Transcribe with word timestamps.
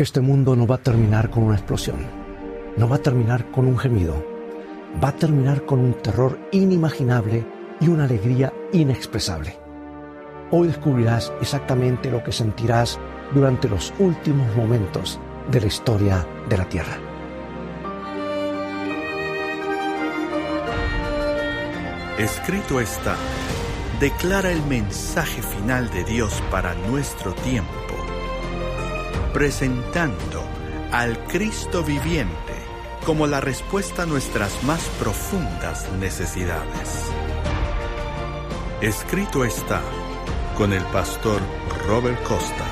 Este 0.00 0.22
mundo 0.22 0.56
no 0.56 0.66
va 0.66 0.76
a 0.76 0.82
terminar 0.82 1.28
con 1.28 1.42
una 1.42 1.56
explosión, 1.56 1.98
no 2.78 2.88
va 2.88 2.96
a 2.96 3.02
terminar 3.02 3.50
con 3.50 3.66
un 3.66 3.76
gemido, 3.76 4.24
va 5.04 5.08
a 5.08 5.14
terminar 5.14 5.66
con 5.66 5.78
un 5.78 5.92
terror 5.92 6.38
inimaginable 6.52 7.44
y 7.82 7.88
una 7.88 8.04
alegría 8.04 8.50
inexpresable. 8.72 9.58
Hoy 10.52 10.68
descubrirás 10.68 11.30
exactamente 11.42 12.10
lo 12.10 12.24
que 12.24 12.32
sentirás 12.32 12.98
durante 13.34 13.68
los 13.68 13.92
últimos 13.98 14.56
momentos 14.56 15.20
de 15.50 15.60
la 15.60 15.66
historia 15.66 16.26
de 16.48 16.56
la 16.56 16.64
Tierra. 16.66 16.96
Escrito 22.16 22.80
está, 22.80 23.16
declara 24.00 24.50
el 24.50 24.62
mensaje 24.62 25.42
final 25.42 25.90
de 25.90 26.04
Dios 26.04 26.42
para 26.50 26.72
nuestro 26.88 27.34
tiempo 27.34 27.79
presentando 29.32 30.42
al 30.92 31.24
Cristo 31.26 31.84
viviente 31.84 32.54
como 33.04 33.26
la 33.26 33.40
respuesta 33.40 34.02
a 34.02 34.06
nuestras 34.06 34.62
más 34.64 34.82
profundas 34.98 35.90
necesidades. 36.00 37.08
Escrito 38.80 39.44
está 39.44 39.82
con 40.56 40.72
el 40.72 40.82
pastor 40.84 41.40
Robert 41.86 42.22
Costa. 42.24 42.66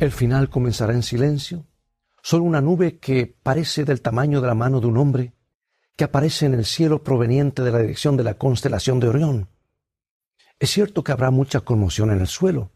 El 0.00 0.12
final 0.12 0.48
comenzará 0.48 0.94
en 0.94 1.02
silencio, 1.02 1.66
solo 2.22 2.44
una 2.44 2.60
nube 2.60 2.98
que 2.98 3.36
parece 3.42 3.84
del 3.84 4.00
tamaño 4.00 4.40
de 4.40 4.46
la 4.46 4.54
mano 4.54 4.80
de 4.80 4.86
un 4.86 4.96
hombre, 4.96 5.34
que 5.96 6.04
aparece 6.04 6.46
en 6.46 6.54
el 6.54 6.64
cielo 6.64 7.02
proveniente 7.02 7.62
de 7.62 7.72
la 7.72 7.78
dirección 7.78 8.16
de 8.16 8.24
la 8.24 8.34
constelación 8.34 9.00
de 9.00 9.08
Orión 9.08 9.48
es 10.58 10.70
cierto 10.70 11.04
que 11.04 11.12
habrá 11.12 11.30
mucha 11.30 11.60
conmoción 11.60 12.10
en 12.10 12.20
el 12.20 12.26
suelo. 12.26 12.70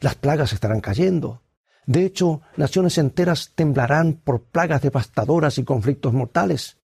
Las 0.00 0.14
plagas 0.14 0.52
estarán 0.52 0.80
cayendo. 0.80 1.42
De 1.86 2.04
hecho, 2.04 2.42
naciones 2.56 2.98
enteras 2.98 3.52
temblarán 3.54 4.14
por 4.14 4.44
plagas 4.44 4.82
devastadoras 4.82 5.58
y 5.58 5.64
conflictos 5.64 6.12
mortales. 6.12 6.78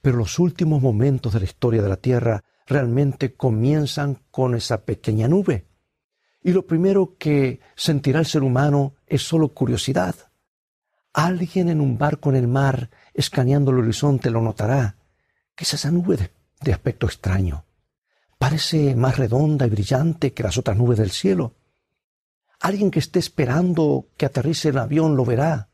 Pero 0.00 0.16
los 0.16 0.38
últimos 0.38 0.80
momentos 0.80 1.32
de 1.32 1.40
la 1.40 1.44
historia 1.44 1.82
de 1.82 1.88
la 1.88 1.96
Tierra 1.96 2.44
realmente 2.66 3.34
comienzan 3.34 4.18
con 4.30 4.54
esa 4.54 4.84
pequeña 4.84 5.28
nube. 5.28 5.66
Y 6.42 6.52
lo 6.52 6.66
primero 6.66 7.16
que 7.18 7.60
sentirá 7.76 8.20
el 8.20 8.26
ser 8.26 8.42
humano 8.42 8.94
es 9.06 9.22
solo 9.22 9.48
curiosidad. 9.48 10.14
Alguien 11.12 11.68
en 11.68 11.80
un 11.80 11.98
barco 11.98 12.30
en 12.30 12.36
el 12.36 12.48
mar, 12.48 12.90
escaneando 13.12 13.70
el 13.70 13.78
horizonte, 13.78 14.30
lo 14.30 14.40
notará. 14.40 14.96
¿Qué 15.54 15.64
es 15.64 15.74
esa 15.74 15.90
nube 15.90 16.32
de, 16.60 16.72
aspecto 16.72 17.06
extraño? 17.06 17.64
Parece 18.42 18.96
más 18.96 19.18
redonda 19.18 19.68
y 19.68 19.70
brillante 19.70 20.32
que 20.32 20.42
las 20.42 20.58
otras 20.58 20.76
nubes 20.76 20.98
del 20.98 21.12
cielo. 21.12 21.54
Alguien 22.58 22.90
que 22.90 22.98
esté 22.98 23.20
esperando 23.20 24.08
que 24.16 24.26
aterrice 24.26 24.70
el 24.70 24.78
avión 24.78 25.14
lo 25.14 25.24
verá. 25.24 25.68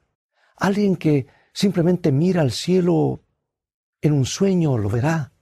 Alguien 0.54 0.96
que 0.96 1.28
simplemente 1.54 2.12
mira 2.12 2.42
al 2.42 2.52
cielo 2.52 3.22
en 4.02 4.12
un 4.12 4.26
sueño 4.26 4.76
lo 4.76 4.90
verá. 4.90 5.32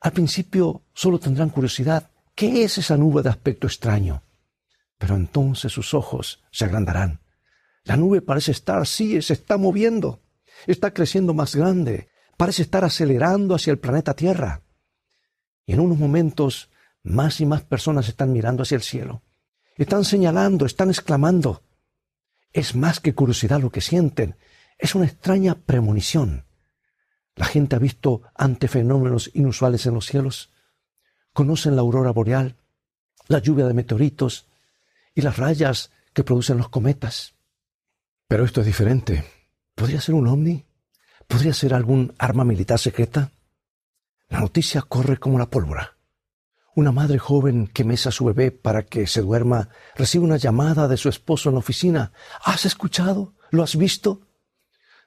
Al 0.00 0.10
principio 0.10 0.82
solo 0.92 1.20
tendrán 1.20 1.50
curiosidad. 1.50 2.10
¿Qué 2.34 2.64
es 2.64 2.78
esa 2.78 2.96
nube 2.96 3.22
de 3.22 3.28
aspecto 3.28 3.68
extraño? 3.68 4.24
Pero 4.98 5.14
entonces 5.14 5.70
sus 5.70 5.94
ojos 5.94 6.42
se 6.50 6.64
agrandarán. 6.64 7.20
La 7.84 7.96
nube 7.96 8.22
parece 8.22 8.50
estar, 8.50 8.84
sí, 8.88 9.22
se 9.22 9.34
está 9.34 9.56
moviendo. 9.56 10.20
Está 10.66 10.92
creciendo 10.92 11.32
más 11.32 11.54
grande. 11.54 12.08
Parece 12.36 12.62
estar 12.62 12.82
acelerando 12.82 13.54
hacia 13.54 13.70
el 13.70 13.78
planeta 13.78 14.14
Tierra. 14.14 14.65
Y 15.66 15.72
en 15.72 15.80
unos 15.80 15.98
momentos 15.98 16.70
más 17.02 17.40
y 17.40 17.46
más 17.46 17.62
personas 17.62 18.08
están 18.08 18.32
mirando 18.32 18.62
hacia 18.62 18.76
el 18.76 18.82
cielo. 18.82 19.22
Están 19.76 20.04
señalando, 20.04 20.64
están 20.64 20.88
exclamando. 20.88 21.62
Es 22.52 22.74
más 22.74 23.00
que 23.00 23.14
curiosidad 23.14 23.60
lo 23.60 23.70
que 23.70 23.80
sienten. 23.80 24.36
Es 24.78 24.94
una 24.94 25.06
extraña 25.06 25.54
premonición. 25.54 26.46
La 27.34 27.46
gente 27.46 27.76
ha 27.76 27.78
visto 27.78 28.22
ante 28.34 28.68
fenómenos 28.68 29.30
inusuales 29.34 29.84
en 29.86 29.94
los 29.94 30.06
cielos. 30.06 30.50
Conocen 31.32 31.76
la 31.76 31.82
aurora 31.82 32.12
boreal, 32.12 32.56
la 33.28 33.40
lluvia 33.40 33.66
de 33.66 33.74
meteoritos 33.74 34.46
y 35.14 35.20
las 35.20 35.36
rayas 35.36 35.90
que 36.14 36.24
producen 36.24 36.56
los 36.56 36.70
cometas. 36.70 37.34
Pero 38.26 38.44
esto 38.44 38.60
es 38.60 38.66
diferente. 38.66 39.24
¿Podría 39.74 40.00
ser 40.00 40.14
un 40.14 40.26
ovni? 40.26 40.64
¿Podría 41.26 41.52
ser 41.52 41.74
algún 41.74 42.14
arma 42.18 42.44
militar 42.44 42.78
secreta? 42.78 43.32
La 44.28 44.40
noticia 44.40 44.82
corre 44.82 45.18
como 45.18 45.38
la 45.38 45.46
pólvora. 45.46 45.96
Una 46.74 46.92
madre 46.92 47.18
joven 47.18 47.68
que 47.68 47.84
mesa 47.84 48.10
a 48.10 48.12
su 48.12 48.24
bebé 48.26 48.50
para 48.50 48.84
que 48.84 49.06
se 49.06 49.22
duerma 49.22 49.70
recibe 49.94 50.24
una 50.24 50.36
llamada 50.36 50.88
de 50.88 50.96
su 50.96 51.08
esposo 51.08 51.48
en 51.48 51.54
la 51.54 51.60
oficina. 51.60 52.12
¿Has 52.44 52.66
escuchado? 52.66 53.34
¿Lo 53.50 53.62
has 53.62 53.76
visto? 53.76 54.22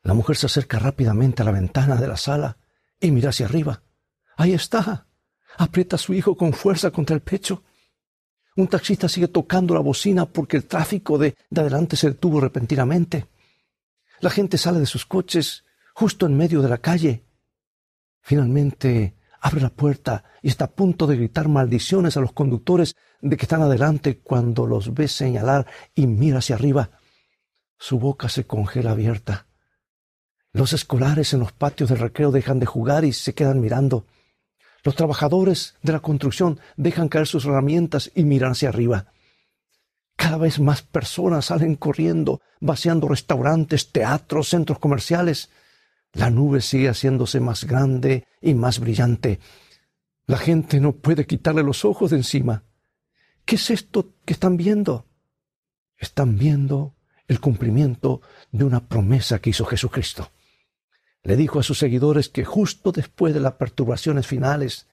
La 0.02 0.14
mujer 0.14 0.38
se 0.38 0.48
acerca 0.48 0.80
rápidamente 0.80 1.42
a 1.42 1.46
la 1.46 1.52
ventana 1.52 1.98
de 1.98 2.08
la 2.08 2.18
sala 2.18 2.58
y 3.00 3.12
mira 3.12 3.30
hacia 3.30 3.46
arriba. 3.46 3.84
Ahí 4.38 4.54
está. 4.54 5.08
Aprieta 5.58 5.98
a 5.98 6.00
su 6.00 6.14
hijo 6.14 6.36
con 6.36 6.54
fuerza 6.54 6.90
contra 6.90 7.16
el 7.16 7.22
pecho. 7.22 7.64
Un 8.56 8.68
taxista 8.68 9.08
sigue 9.08 9.28
tocando 9.28 9.74
la 9.74 9.82
bocina 9.82 10.26
porque 10.26 10.58
el 10.58 10.66
tráfico 10.66 11.18
de, 11.18 11.36
de 11.50 11.62
adelante 11.62 11.98
se 11.98 12.10
detuvo 12.10 12.40
repentinamente. 12.40 13.28
La 14.22 14.30
gente 14.30 14.58
sale 14.58 14.80
de 14.80 14.86
sus 14.86 15.06
coches 15.06 15.66
justo 15.94 16.26
en 16.26 16.36
medio 16.36 16.62
de 16.62 16.70
la 16.70 16.78
calle 16.78 17.26
Finalmente 18.30 19.16
abre 19.42 19.60
la 19.60 19.72
puerta 19.72 20.24
y 20.44 20.50
está 20.50 20.66
a 20.66 20.72
punto 20.72 21.08
de 21.08 21.18
gritar 21.18 21.48
maldiciones 21.48 22.16
a 22.16 22.22
los 22.22 22.32
conductores 22.32 22.96
de 23.22 23.36
que 23.36 23.46
están 23.46 23.64
adelante 23.64 24.20
cuando 24.20 24.68
los 24.68 24.94
ve 24.94 25.08
señalar 25.08 25.66
y 25.96 26.06
mira 26.06 26.38
hacia 26.38 26.54
arriba. 26.54 26.92
Su 27.80 27.98
boca 27.98 28.30
se 28.30 28.46
congela 28.46 28.92
abierta. 28.92 29.48
Los 30.54 30.74
escolares 30.74 31.34
en 31.34 31.40
los 31.40 31.54
patios 31.54 31.90
del 31.90 31.98
recreo 31.98 32.30
dejan 32.30 32.60
de 32.60 32.68
jugar 32.68 33.04
y 33.04 33.14
se 33.14 33.34
quedan 33.34 33.62
mirando. 33.62 34.06
Los 34.84 34.96
trabajadores 34.96 35.74
de 35.82 35.94
la 35.94 36.00
construcción 36.00 36.60
dejan 36.78 37.10
caer 37.10 37.26
sus 37.26 37.46
herramientas 37.46 38.12
y 38.14 38.26
miran 38.26 38.52
hacia 38.52 38.70
arriba. 38.70 39.08
Cada 40.16 40.38
vez 40.38 40.60
más 40.60 40.84
personas 40.84 41.46
salen 41.46 41.76
corriendo, 41.76 42.42
vaciando 42.60 43.08
restaurantes, 43.08 43.92
teatros, 43.92 44.50
centros 44.50 44.78
comerciales. 44.78 45.50
La 46.14 46.30
nube 46.30 46.62
sigue 46.62 46.90
haciéndose 46.90 47.40
más 47.40 47.66
grande 47.66 48.26
y 48.42 48.54
más 48.54 48.80
brillante. 48.80 49.40
La 50.26 50.38
gente 50.38 50.80
no 50.80 50.94
puede 50.94 51.26
quitarle 51.26 51.64
los 51.64 51.86
ojos 51.86 52.12
de 52.12 52.18
encima. 52.18 52.64
¿Qué 53.46 53.56
es 53.56 53.70
esto 53.70 54.14
que 54.26 54.34
están 54.34 54.58
viendo? 54.58 55.06
Están 55.98 56.38
viendo 56.38 56.96
el 57.28 57.40
cumplimiento 57.40 58.22
de 58.52 58.64
una 58.64 58.88
promesa 58.88 59.40
que 59.40 59.52
hizo 59.52 59.66
Jesucristo. 59.66 60.32
Le 61.24 61.36
dijo 61.36 61.60
a 61.60 61.64
sus 61.64 61.78
seguidores 61.78 62.30
que 62.30 62.46
justo 62.46 62.92
después 62.92 63.34
de 63.34 63.40
las 63.40 63.54
perturbaciones 63.54 64.26
finales 64.26 64.88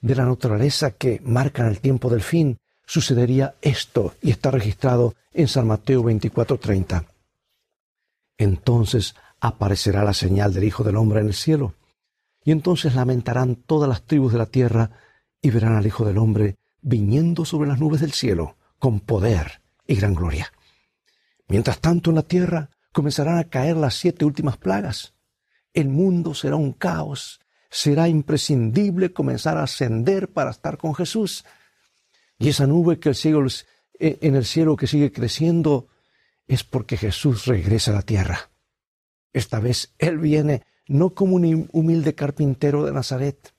de 0.00 0.14
la 0.14 0.24
naturaleza 0.24 0.92
que 0.92 1.20
marcan 1.22 1.66
el 1.66 1.80
tiempo 1.80 2.08
del 2.08 2.22
fin, 2.22 2.58
sucedería 2.86 3.54
esto 3.62 4.14
y 4.20 4.30
está 4.30 4.50
registrado 4.50 5.14
en 5.32 5.48
San 5.48 5.66
Mateo 5.66 6.02
24:30. 6.02 7.06
Entonces 8.36 9.14
aparecerá 9.40 10.04
la 10.04 10.14
señal 10.14 10.52
del 10.52 10.64
Hijo 10.64 10.84
del 10.84 10.96
Hombre 10.96 11.20
en 11.20 11.26
el 11.26 11.34
cielo. 11.34 11.74
Y 12.44 12.52
entonces 12.52 12.94
lamentarán 12.94 13.56
todas 13.56 13.88
las 13.88 14.02
tribus 14.02 14.32
de 14.32 14.38
la 14.38 14.46
tierra 14.46 14.90
y 15.42 15.50
verán 15.50 15.74
al 15.74 15.86
Hijo 15.86 16.04
del 16.04 16.18
Hombre 16.18 16.56
viniendo 16.82 17.44
sobre 17.44 17.68
las 17.68 17.78
nubes 17.78 18.00
del 18.00 18.12
cielo 18.12 18.56
con 18.78 19.00
poder 19.00 19.60
y 19.86 19.96
gran 19.96 20.14
gloria. 20.14 20.52
Mientras 21.48 21.80
tanto 21.80 22.10
en 22.10 22.16
la 22.16 22.22
tierra 22.22 22.70
comenzarán 22.92 23.38
a 23.38 23.44
caer 23.44 23.76
las 23.76 23.94
siete 23.94 24.24
últimas 24.24 24.56
plagas. 24.56 25.14
El 25.72 25.88
mundo 25.88 26.34
será 26.34 26.56
un 26.56 26.72
caos. 26.72 27.40
Será 27.70 28.08
imprescindible 28.08 29.12
comenzar 29.12 29.56
a 29.56 29.62
ascender 29.62 30.32
para 30.32 30.50
estar 30.50 30.76
con 30.76 30.94
Jesús. 30.94 31.44
Y 32.38 32.48
esa 32.48 32.66
nube 32.66 32.98
que 32.98 33.10
el 33.10 33.14
cielo, 33.14 33.46
eh, 33.98 34.18
en 34.22 34.34
el 34.34 34.44
cielo 34.44 34.76
que 34.76 34.86
sigue 34.86 35.12
creciendo 35.12 35.88
es 36.48 36.64
porque 36.64 36.96
Jesús 36.96 37.46
regresa 37.46 37.92
a 37.92 37.94
la 37.94 38.02
tierra. 38.02 38.49
Esta 39.32 39.60
vez 39.60 39.94
Él 39.98 40.18
viene 40.18 40.64
no 40.86 41.14
como 41.14 41.36
un 41.36 41.68
humilde 41.72 42.14
carpintero 42.14 42.84
de 42.84 42.92
Nazaret, 42.92 43.54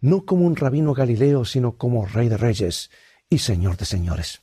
no 0.00 0.24
como 0.24 0.46
un 0.46 0.56
rabino 0.56 0.94
galileo, 0.94 1.44
sino 1.44 1.76
como 1.76 2.06
Rey 2.06 2.28
de 2.28 2.36
Reyes 2.36 2.90
y 3.28 3.38
Señor 3.38 3.76
de 3.76 3.84
Señores. 3.84 4.42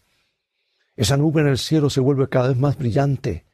Esa 0.96 1.18
nube 1.18 1.42
en 1.42 1.48
el 1.48 1.58
cielo 1.58 1.90
se 1.90 2.02
vuelve 2.02 2.30
cada 2.30 2.50
vez 2.50 2.58
más 2.58 2.78
brillante, 2.78 3.46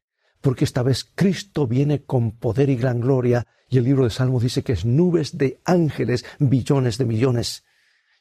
porque 0.41 0.65
esta 0.65 0.83
vez 0.83 1.03
Cristo 1.15 1.67
viene 1.67 2.03
con 2.03 2.37
poder 2.37 2.69
y 2.69 2.75
gran 2.75 2.99
gloria, 2.99 3.47
y 3.69 3.77
el 3.77 3.83
libro 3.85 4.03
de 4.03 4.09
Salmos 4.09 4.43
dice 4.43 4.63
que 4.63 4.73
es 4.73 4.85
nubes 4.85 5.37
de 5.37 5.61
ángeles, 5.65 6.25
billones 6.39 6.97
de 6.97 7.05
millones. 7.05 7.63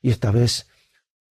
Y 0.02 0.10
esta 0.10 0.30
vez 0.30 0.68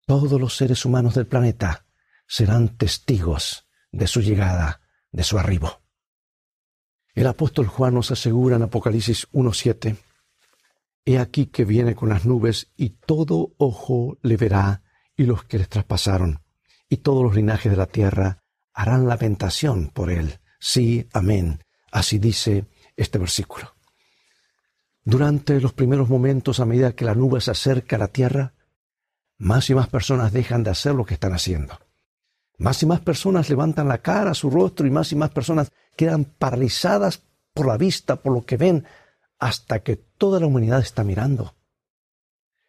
todos 0.06 0.40
los 0.40 0.56
seres 0.58 0.86
humanos 0.86 1.16
del 1.16 1.28
planeta 1.28 1.86
serán 2.28 2.78
testigos 2.78 3.68
de 3.92 4.08
su 4.08 4.22
llegada, 4.22 4.82
de 5.12 5.24
su 5.24 5.40
arribo. 5.40 5.83
El 7.14 7.28
apóstol 7.28 7.68
Juan 7.68 7.94
nos 7.94 8.12
asegura 8.12 8.56
en 8.56 8.64
Apocalipsis 8.64 9.28
1.7, 9.32 9.98
He 11.06 11.20
aquí 11.20 11.48
que 11.48 11.66
viene 11.66 11.96
con 11.96 12.10
las 12.10 12.26
nubes 12.26 12.72
y 12.78 12.92
todo 12.92 13.54
ojo 13.58 14.18
le 14.22 14.38
verá 14.38 14.84
y 15.18 15.26
los 15.26 15.44
que 15.44 15.58
les 15.58 15.70
traspasaron, 15.70 16.42
y 16.88 16.98
todos 16.98 17.24
los 17.24 17.36
linajes 17.36 17.72
de 17.72 17.78
la 17.78 17.88
tierra 17.88 18.44
harán 18.74 19.08
lamentación 19.08 19.90
por 19.90 20.10
él. 20.10 20.40
Sí, 20.60 21.08
amén. 21.14 21.60
Así 21.92 22.20
dice 22.20 22.66
este 22.96 23.20
versículo. 23.20 23.76
Durante 25.04 25.60
los 25.60 25.74
primeros 25.74 26.10
momentos, 26.10 26.60
a 26.60 26.66
medida 26.66 26.96
que 26.96 27.06
la 27.06 27.16
nube 27.16 27.42
se 27.42 27.52
acerca 27.52 27.98
a 27.98 28.00
la 28.00 28.08
tierra, 28.08 28.54
más 29.38 29.70
y 29.70 29.76
más 29.76 29.90
personas 29.90 30.32
dejan 30.32 30.64
de 30.64 30.72
hacer 30.72 30.96
lo 30.96 31.06
que 31.06 31.16
están 31.16 31.34
haciendo. 31.34 31.78
Más 32.58 32.82
y 32.82 32.86
más 32.86 33.02
personas 33.02 33.50
levantan 33.50 33.90
la 33.90 33.98
cara, 33.98 34.34
su 34.34 34.50
rostro, 34.50 34.88
y 34.88 34.92
más 34.92 35.12
y 35.12 35.18
más 35.18 35.32
personas 35.32 35.72
quedan 35.96 36.26
paralizadas 36.26 37.24
por 37.54 37.68
la 37.68 37.78
vista, 37.78 38.18
por 38.18 38.34
lo 38.34 38.46
que 38.46 38.58
ven, 38.58 38.86
hasta 39.40 39.84
que 39.84 39.96
toda 39.96 40.40
la 40.40 40.48
humanidad 40.48 40.80
está 40.80 41.04
mirando. 41.04 41.56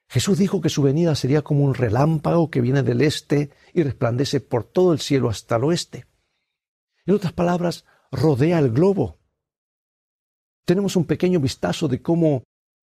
Jesús 0.09 0.39
dijo 0.39 0.61
que 0.61 0.69
su 0.69 0.83
venida 0.83 1.15
sería 1.15 1.43
como 1.43 1.65
un 1.65 1.75
relámpago 1.75 2.51
que 2.51 2.61
viene 2.61 2.83
del 2.83 3.01
este 3.01 3.51
y 3.73 3.83
resplandece 3.83 4.41
por 4.41 4.65
todo 4.65 4.93
el 4.93 5.01
cielo 5.01 5.29
hasta 5.29 5.57
el 5.57 5.65
oeste. 5.65 6.07
En 7.07 7.15
otras 7.15 7.33
palabras, 7.33 7.85
rodea 8.11 8.59
el 8.59 8.71
globo. 8.71 9.19
Tenemos 10.65 10.97
un 10.97 11.05
pequeño 11.05 11.41
vistazo 11.41 11.89
de 11.89 12.01
cómo 12.01 12.45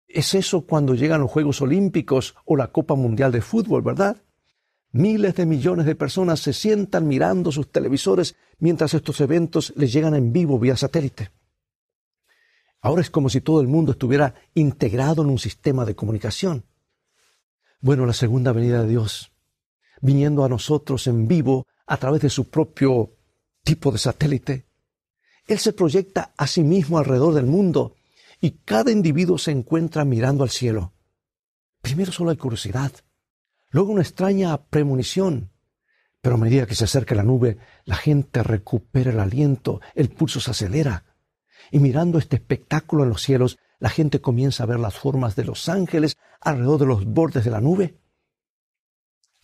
es 0.06 0.35
eso 0.35 0.67
cuando 0.67 0.94
llegan 0.94 1.21
los 1.21 1.31
Juegos 1.31 1.61
Olímpicos 1.61 2.37
o 2.44 2.56
la 2.56 2.69
Copa 2.69 2.94
Mundial 2.94 3.33
de 3.33 3.41
Fútbol, 3.41 3.83
¿verdad? 3.83 4.23
Miles 4.97 5.35
de 5.35 5.45
millones 5.45 5.85
de 5.85 5.95
personas 5.95 6.41
se 6.41 6.55
sientan 6.55 7.07
mirando 7.07 7.53
sus 7.53 7.71
televisores 7.71 8.35
mientras 8.59 8.95
estos 8.95 9.21
eventos 9.21 9.75
les 9.77 9.93
llegan 9.93 10.15
en 10.15 10.33
vivo 10.33 10.59
vía 10.59 10.75
satélite. 10.75 11.33
Ahora 12.81 13.03
es 13.03 13.11
como 13.11 13.29
si 13.29 13.43
todo 13.43 13.61
el 13.61 13.67
mundo 13.67 13.93
estuviera 13.93 14.35
integrado 14.55 15.21
en 15.21 15.29
un 15.29 15.39
sistema 15.39 15.85
de 15.85 15.95
comunicación. 15.95 16.65
Bueno, 17.83 18.07
la 18.07 18.15
segunda 18.15 18.53
venida 18.53 18.85
de 18.85 18.89
Dios, 18.89 19.33
viniendo 20.01 20.47
a 20.47 20.49
nosotros 20.49 21.07
en 21.09 21.29
vivo 21.29 21.67
a 21.87 21.99
través 21.99 22.23
de 22.23 22.31
su 22.31 22.49
propio 22.49 23.13
tipo 23.65 23.93
de 23.93 23.99
satélite, 23.99 24.65
Él 25.47 25.59
se 25.59 25.75
proyecta 25.75 26.33
a 26.39 26.47
sí 26.47 26.63
mismo 26.63 26.97
alrededor 26.97 27.35
del 27.35 27.45
mundo 27.45 27.97
y 28.41 28.53
cada 28.65 28.91
individuo 28.91 29.37
se 29.37 29.51
encuentra 29.51 30.07
mirando 30.07 30.43
al 30.43 30.49
cielo. 30.49 30.95
Primero 31.83 32.13
solo 32.13 32.31
hay 32.31 32.39
curiosidad, 32.39 32.93
luego 33.76 33.93
una 33.93 34.00
extraña 34.00 34.56
premonición, 34.56 35.50
pero 36.23 36.37
a 36.37 36.38
medida 36.38 36.64
que 36.64 36.75
se 36.75 36.84
acerca 36.84 37.14
la 37.14 37.23
nube, 37.23 37.58
la 37.84 37.96
gente 37.96 38.43
recupera 38.43 39.11
el 39.11 39.20
aliento, 39.20 39.82
el 39.94 40.08
pulso 40.08 40.40
se 40.40 40.52
acelera, 40.52 41.05
y 41.70 41.78
mirando 41.78 42.17
este 42.17 42.37
espectáculo 42.37 43.02
en 43.02 43.11
los 43.11 43.20
cielos, 43.20 43.58
la 43.78 43.90
gente 43.90 44.23
comienza 44.23 44.62
a 44.62 44.67
ver 44.67 44.81
las 44.81 44.94
formas 44.94 45.37
de 45.37 45.44
los 45.44 45.69
ángeles 45.69 46.17
alrededor 46.40 46.81
de 46.81 46.87
los 46.87 47.05
bordes 47.05 47.44
de 47.44 47.50
la 47.50 47.61
nube. 47.61 48.00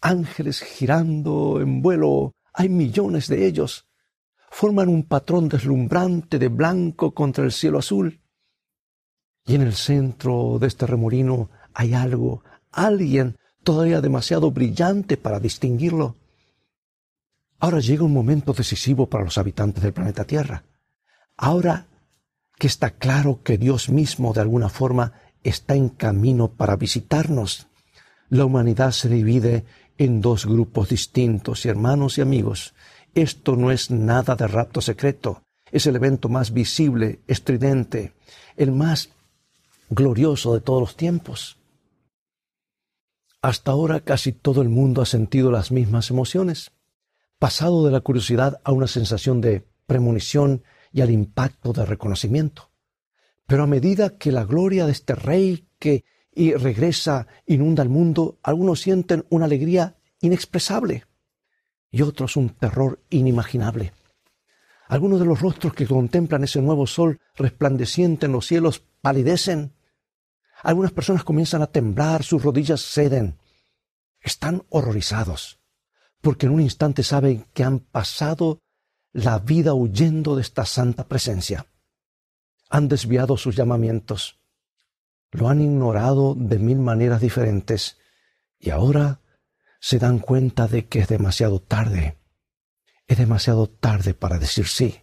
Ángeles 0.00 0.62
girando 0.62 1.61
en 1.61 1.82
vuelo, 1.82 2.32
hay 2.55 2.70
millones 2.70 3.29
de 3.29 3.46
ellos. 3.46 3.87
Forman 4.50 4.88
un 4.88 5.02
patrón 5.02 5.50
deslumbrante 5.50 6.38
de 6.38 6.49
blanco 6.49 7.12
contra 7.12 7.44
el 7.44 7.52
cielo 7.52 7.81
azul. 7.81 8.23
Y 9.44 9.56
en 9.56 9.61
el 9.61 9.75
centro 9.75 10.56
de 10.58 10.69
este 10.69 10.87
remolino 10.87 11.50
hay 11.75 11.93
algo, 11.93 12.43
alguien 12.70 13.37
todavía 13.62 14.00
demasiado 14.00 14.50
brillante 14.50 15.17
para 15.17 15.41
distinguirlo. 15.41 16.17
Ahora 17.59 17.81
llega 17.81 18.05
un 18.05 18.12
momento 18.12 18.53
decisivo 18.53 19.09
para 19.09 19.25
los 19.25 19.38
habitantes 19.38 19.82
del 19.82 19.93
planeta 19.93 20.25
Tierra. 20.25 20.64
Ahora 21.37 21.87
que 22.59 22.67
está 22.67 22.91
claro 22.91 23.41
que 23.43 23.59
Dios 23.59 23.88
mismo 23.88 24.32
de 24.32 24.41
alguna 24.41 24.69
forma 24.69 25.14
está 25.43 25.75
en 25.75 25.88
camino 25.88 26.49
para 26.49 26.76
visitarnos. 26.76 27.67
La 28.29 28.44
humanidad 28.44 28.93
se 28.93 29.09
divide 29.09 29.65
en 29.99 30.20
dos 30.20 30.47
grupos 30.47 30.88
distintos, 30.88 31.67
hermanos 31.67 32.19
y 32.19 32.20
amigos. 32.20 32.75
Esto 33.15 33.56
no 33.56 33.70
es 33.70 33.91
nada 33.91 34.37
de 34.37 34.47
rapto 34.47 34.81
secreto, 34.81 35.43
es 35.70 35.87
el 35.87 35.97
evento 35.97 36.29
más 36.29 36.53
visible, 36.53 37.20
estridente, 37.26 38.12
el 38.56 38.73
más 38.73 39.11
glorioso 39.91 40.55
de 40.55 40.61
todos 40.61 40.81
los 40.81 40.97
tiempos. 40.97 41.58
Hasta 43.43 43.73
ahora 43.73 44.00
casi 44.00 44.33
todo 44.33 44.62
el 44.62 44.69
mundo 44.69 45.03
ha 45.03 45.06
sentido 45.06 45.50
las 45.50 45.73
mismas 45.73 46.11
emociones, 46.11 46.71
pasado 47.41 47.85
de 47.85 47.91
la 47.91 48.00
curiosidad 48.00 48.61
a 48.62 48.71
una 48.73 48.87
sensación 48.87 49.41
de 49.41 49.67
premonición 49.87 50.62
y 50.93 51.00
al 51.00 51.11
impacto 51.11 51.73
de 51.73 51.85
reconocimiento. 51.85 52.71
Pero 53.47 53.65
a 53.65 53.67
medida 53.67 54.17
que 54.17 54.31
la 54.31 54.44
gloria 54.44 54.87
de 54.87 54.93
este 54.93 55.17
rey 55.17 55.69
que 55.79 56.05
y 56.35 56.55
regresa 56.55 57.27
inunda 57.47 57.83
el 57.83 57.89
mundo, 57.89 58.39
algunos 58.43 58.81
sienten 58.81 59.27
una 59.29 59.44
alegría 59.44 59.97
inexpresable 60.21 61.05
y 61.91 62.03
otros 62.03 62.37
un 62.37 62.50
terror 62.50 63.00
inimaginable. 63.11 63.93
Algunos 64.89 65.21
de 65.21 65.27
los 65.27 65.41
rostros 65.41 65.75
que 65.75 65.87
contemplan 65.87 66.44
ese 66.44 66.62
nuevo 66.62 66.87
sol 66.87 67.21
resplandeciente 67.37 68.27
en 68.27 68.33
los 68.33 68.47
cielos 68.47 68.83
palidecen. 69.00 69.73
Algunas 70.62 70.93
personas 70.93 71.25
comienzan 71.25 71.62
a 71.62 71.67
temblar, 71.67 72.23
sus 72.23 72.43
rodillas 72.43 72.82
ceden. 72.82 73.38
Están 74.20 74.64
horrorizados, 74.69 75.59
porque 76.20 76.47
en 76.47 76.53
un 76.53 76.61
instante 76.61 77.03
saben 77.03 77.47
que 77.53 77.64
han 77.64 77.81
pasado 77.81 78.61
la 79.12 79.38
vida 79.41 79.75
huyendo 79.75 80.37
de 80.37 80.43
esta 80.43 80.64
santa 80.64 81.09
presencia. 81.09 81.67
Han 82.70 82.88
desviado 82.88 83.37
sus 83.37 83.56
llamamientos, 83.56 84.41
lo 85.32 85.49
han 85.49 85.61
ignorado 85.61 86.35
de 86.37 86.59
mil 86.59 86.79
maneras 86.79 87.20
diferentes 87.20 87.99
y 88.58 88.70
ahora 88.70 89.20
se 89.81 89.99
dan 89.99 90.19
cuenta 90.19 90.69
de 90.69 90.87
que 90.87 91.00
es 91.00 91.08
demasiado 91.08 91.61
tarde. 91.61 92.19
Es 93.06 93.19
demasiado 93.19 93.69
tarde 93.69 94.15
para 94.15 94.38
decir 94.38 94.69
sí. 94.69 95.00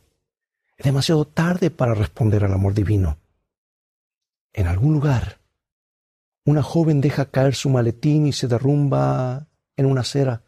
Es 0.78 0.86
demasiado 0.86 1.26
tarde 1.26 1.70
para 1.70 1.94
responder 1.94 2.46
al 2.46 2.54
amor 2.54 2.74
divino. 2.74 3.18
En 4.54 4.68
algún 4.68 4.94
lugar, 4.94 5.39
una 6.50 6.64
joven 6.64 7.02
deja 7.02 7.26
caer 7.26 7.56
su 7.56 7.70
maletín 7.70 8.28
y 8.28 8.34
se 8.34 8.48
derrumba 8.48 9.48
en 9.78 9.86
una 9.86 10.02
acera 10.02 10.44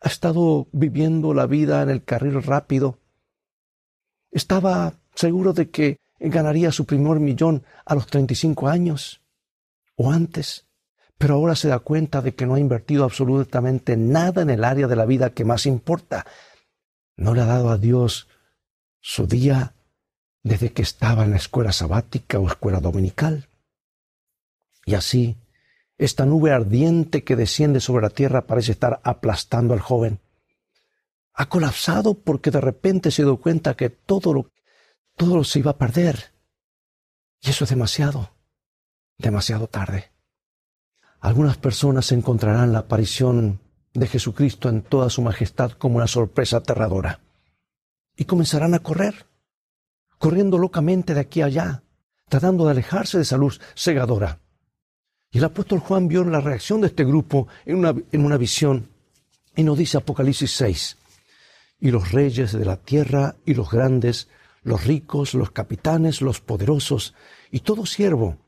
ha 0.00 0.08
estado 0.08 0.68
viviendo 0.72 1.34
la 1.34 1.46
vida 1.46 1.82
en 1.82 1.90
el 1.90 2.04
carril 2.04 2.42
rápido. 2.42 2.98
Estaba 4.30 4.94
seguro 5.14 5.52
de 5.52 5.70
que 5.70 5.98
ganaría 6.18 6.72
su 6.72 6.86
primer 6.86 7.20
millón 7.20 7.64
a 7.84 7.94
los 7.94 8.06
35 8.06 8.68
años 8.68 9.20
o 9.96 10.10
antes, 10.10 10.66
pero 11.18 11.34
ahora 11.34 11.54
se 11.54 11.68
da 11.68 11.80
cuenta 11.80 12.22
de 12.22 12.34
que 12.34 12.46
no 12.46 12.54
ha 12.54 12.60
invertido 12.60 13.04
absolutamente 13.04 13.96
nada 13.96 14.42
en 14.42 14.50
el 14.50 14.64
área 14.64 14.86
de 14.86 14.96
la 14.96 15.04
vida 15.04 15.34
que 15.34 15.44
más 15.44 15.66
importa. 15.66 16.24
No 17.16 17.34
le 17.34 17.42
ha 17.42 17.46
dado 17.46 17.70
a 17.70 17.76
Dios 17.76 18.28
su 19.00 19.26
día 19.26 19.74
desde 20.42 20.72
que 20.72 20.82
estaba 20.82 21.24
en 21.24 21.32
la 21.32 21.36
escuela 21.36 21.72
sabática 21.72 22.38
o 22.38 22.48
escuela 22.48 22.80
dominical. 22.80 23.49
Y 24.84 24.94
así 24.94 25.36
esta 26.00 26.24
nube 26.24 26.50
ardiente 26.50 27.24
que 27.24 27.36
desciende 27.36 27.78
sobre 27.78 28.00
la 28.00 28.08
tierra 28.08 28.46
parece 28.46 28.72
estar 28.72 29.02
aplastando 29.04 29.74
al 29.74 29.80
joven. 29.80 30.18
Ha 31.34 31.50
colapsado 31.50 32.14
porque 32.14 32.50
de 32.50 32.62
repente 32.62 33.10
se 33.10 33.22
dio 33.22 33.36
cuenta 33.36 33.76
que 33.76 33.90
todo 33.90 34.32
lo, 34.32 34.50
todo 35.18 35.44
se 35.44 35.58
iba 35.58 35.72
a 35.72 35.76
perder. 35.76 36.32
Y 37.42 37.50
eso 37.50 37.64
es 37.64 37.70
demasiado, 37.70 38.30
demasiado 39.18 39.66
tarde. 39.66 40.10
Algunas 41.20 41.58
personas 41.58 42.10
encontrarán 42.12 42.72
la 42.72 42.78
aparición 42.78 43.60
de 43.92 44.06
Jesucristo 44.06 44.70
en 44.70 44.80
toda 44.80 45.10
su 45.10 45.20
majestad 45.20 45.72
como 45.72 45.98
una 45.98 46.06
sorpresa 46.06 46.56
aterradora. 46.56 47.20
Y 48.16 48.24
comenzarán 48.24 48.72
a 48.72 48.78
correr, 48.78 49.26
corriendo 50.18 50.56
locamente 50.56 51.12
de 51.12 51.20
aquí 51.20 51.42
a 51.42 51.46
allá, 51.46 51.82
tratando 52.30 52.64
de 52.64 52.70
alejarse 52.70 53.18
de 53.18 53.24
esa 53.24 53.36
luz 53.36 53.60
cegadora. 53.74 54.40
Y 55.32 55.38
el 55.38 55.44
apóstol 55.44 55.78
Juan 55.78 56.08
vio 56.08 56.24
la 56.24 56.40
reacción 56.40 56.80
de 56.80 56.88
este 56.88 57.04
grupo 57.04 57.46
en 57.64 57.76
una, 57.76 57.94
en 58.10 58.24
una 58.24 58.36
visión 58.36 58.88
y 59.54 59.62
nos 59.62 59.78
dice 59.78 59.98
Apocalipsis 59.98 60.50
6, 60.52 60.96
y 61.80 61.90
los 61.90 62.10
reyes 62.10 62.52
de 62.52 62.64
la 62.64 62.76
tierra 62.76 63.36
y 63.44 63.54
los 63.54 63.70
grandes, 63.70 64.28
los 64.62 64.84
ricos, 64.84 65.34
los 65.34 65.50
capitanes, 65.52 66.20
los 66.20 66.40
poderosos, 66.40 67.14
y 67.50 67.60
todo 67.60 67.86
siervo, 67.86 68.38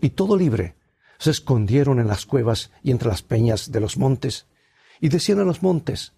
y 0.00 0.10
todo 0.10 0.36
libre, 0.36 0.76
se 1.18 1.30
escondieron 1.30 2.00
en 2.00 2.08
las 2.08 2.26
cuevas 2.26 2.72
y 2.82 2.90
entre 2.90 3.08
las 3.08 3.22
peñas 3.22 3.70
de 3.70 3.80
los 3.80 3.96
montes, 3.96 4.46
y 5.00 5.08
decían 5.08 5.40
a 5.40 5.44
los 5.44 5.62
montes 5.62 6.12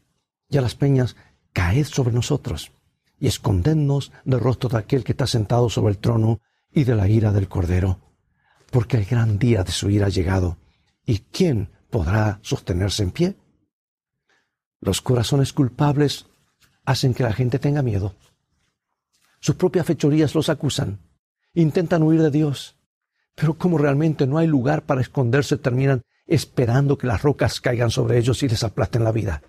y 0.48 0.56
a 0.56 0.62
las 0.62 0.74
peñas, 0.74 1.16
caed 1.52 1.86
sobre 1.86 2.14
nosotros, 2.14 2.72
y 3.18 3.26
escondednos 3.26 4.12
del 4.24 4.40
rostro 4.40 4.68
de 4.70 4.78
aquel 4.78 5.04
que 5.04 5.12
está 5.12 5.26
sentado 5.26 5.68
sobre 5.68 5.92
el 5.92 5.98
trono 5.98 6.40
y 6.72 6.84
de 6.84 6.94
la 6.94 7.08
ira 7.08 7.32
del 7.32 7.48
Cordero 7.48 8.03
porque 8.74 8.96
el 8.96 9.04
gran 9.04 9.38
día 9.38 9.62
de 9.62 9.70
su 9.70 9.88
ira 9.88 10.06
ha 10.06 10.08
llegado. 10.08 10.58
¿Y 11.06 11.20
quién 11.20 11.70
podrá 11.90 12.40
sostenerse 12.42 13.04
en 13.04 13.12
pie? 13.12 13.36
Los 14.80 15.00
corazones 15.00 15.52
culpables 15.52 16.26
hacen 16.84 17.14
que 17.14 17.22
la 17.22 17.32
gente 17.32 17.60
tenga 17.60 17.82
miedo. 17.82 18.16
Sus 19.38 19.54
propias 19.54 19.86
fechorías 19.86 20.34
los 20.34 20.48
acusan. 20.48 20.98
Intentan 21.52 22.02
huir 22.02 22.20
de 22.20 22.32
Dios. 22.32 22.76
Pero 23.36 23.54
como 23.54 23.78
realmente 23.78 24.26
no 24.26 24.38
hay 24.38 24.48
lugar 24.48 24.82
para 24.82 25.02
esconderse, 25.02 25.56
terminan 25.56 26.02
esperando 26.26 26.98
que 26.98 27.06
las 27.06 27.22
rocas 27.22 27.60
caigan 27.60 27.92
sobre 27.92 28.18
ellos 28.18 28.42
y 28.42 28.48
les 28.48 28.64
aplasten 28.64 29.04
la 29.04 29.12
vida. 29.12 29.40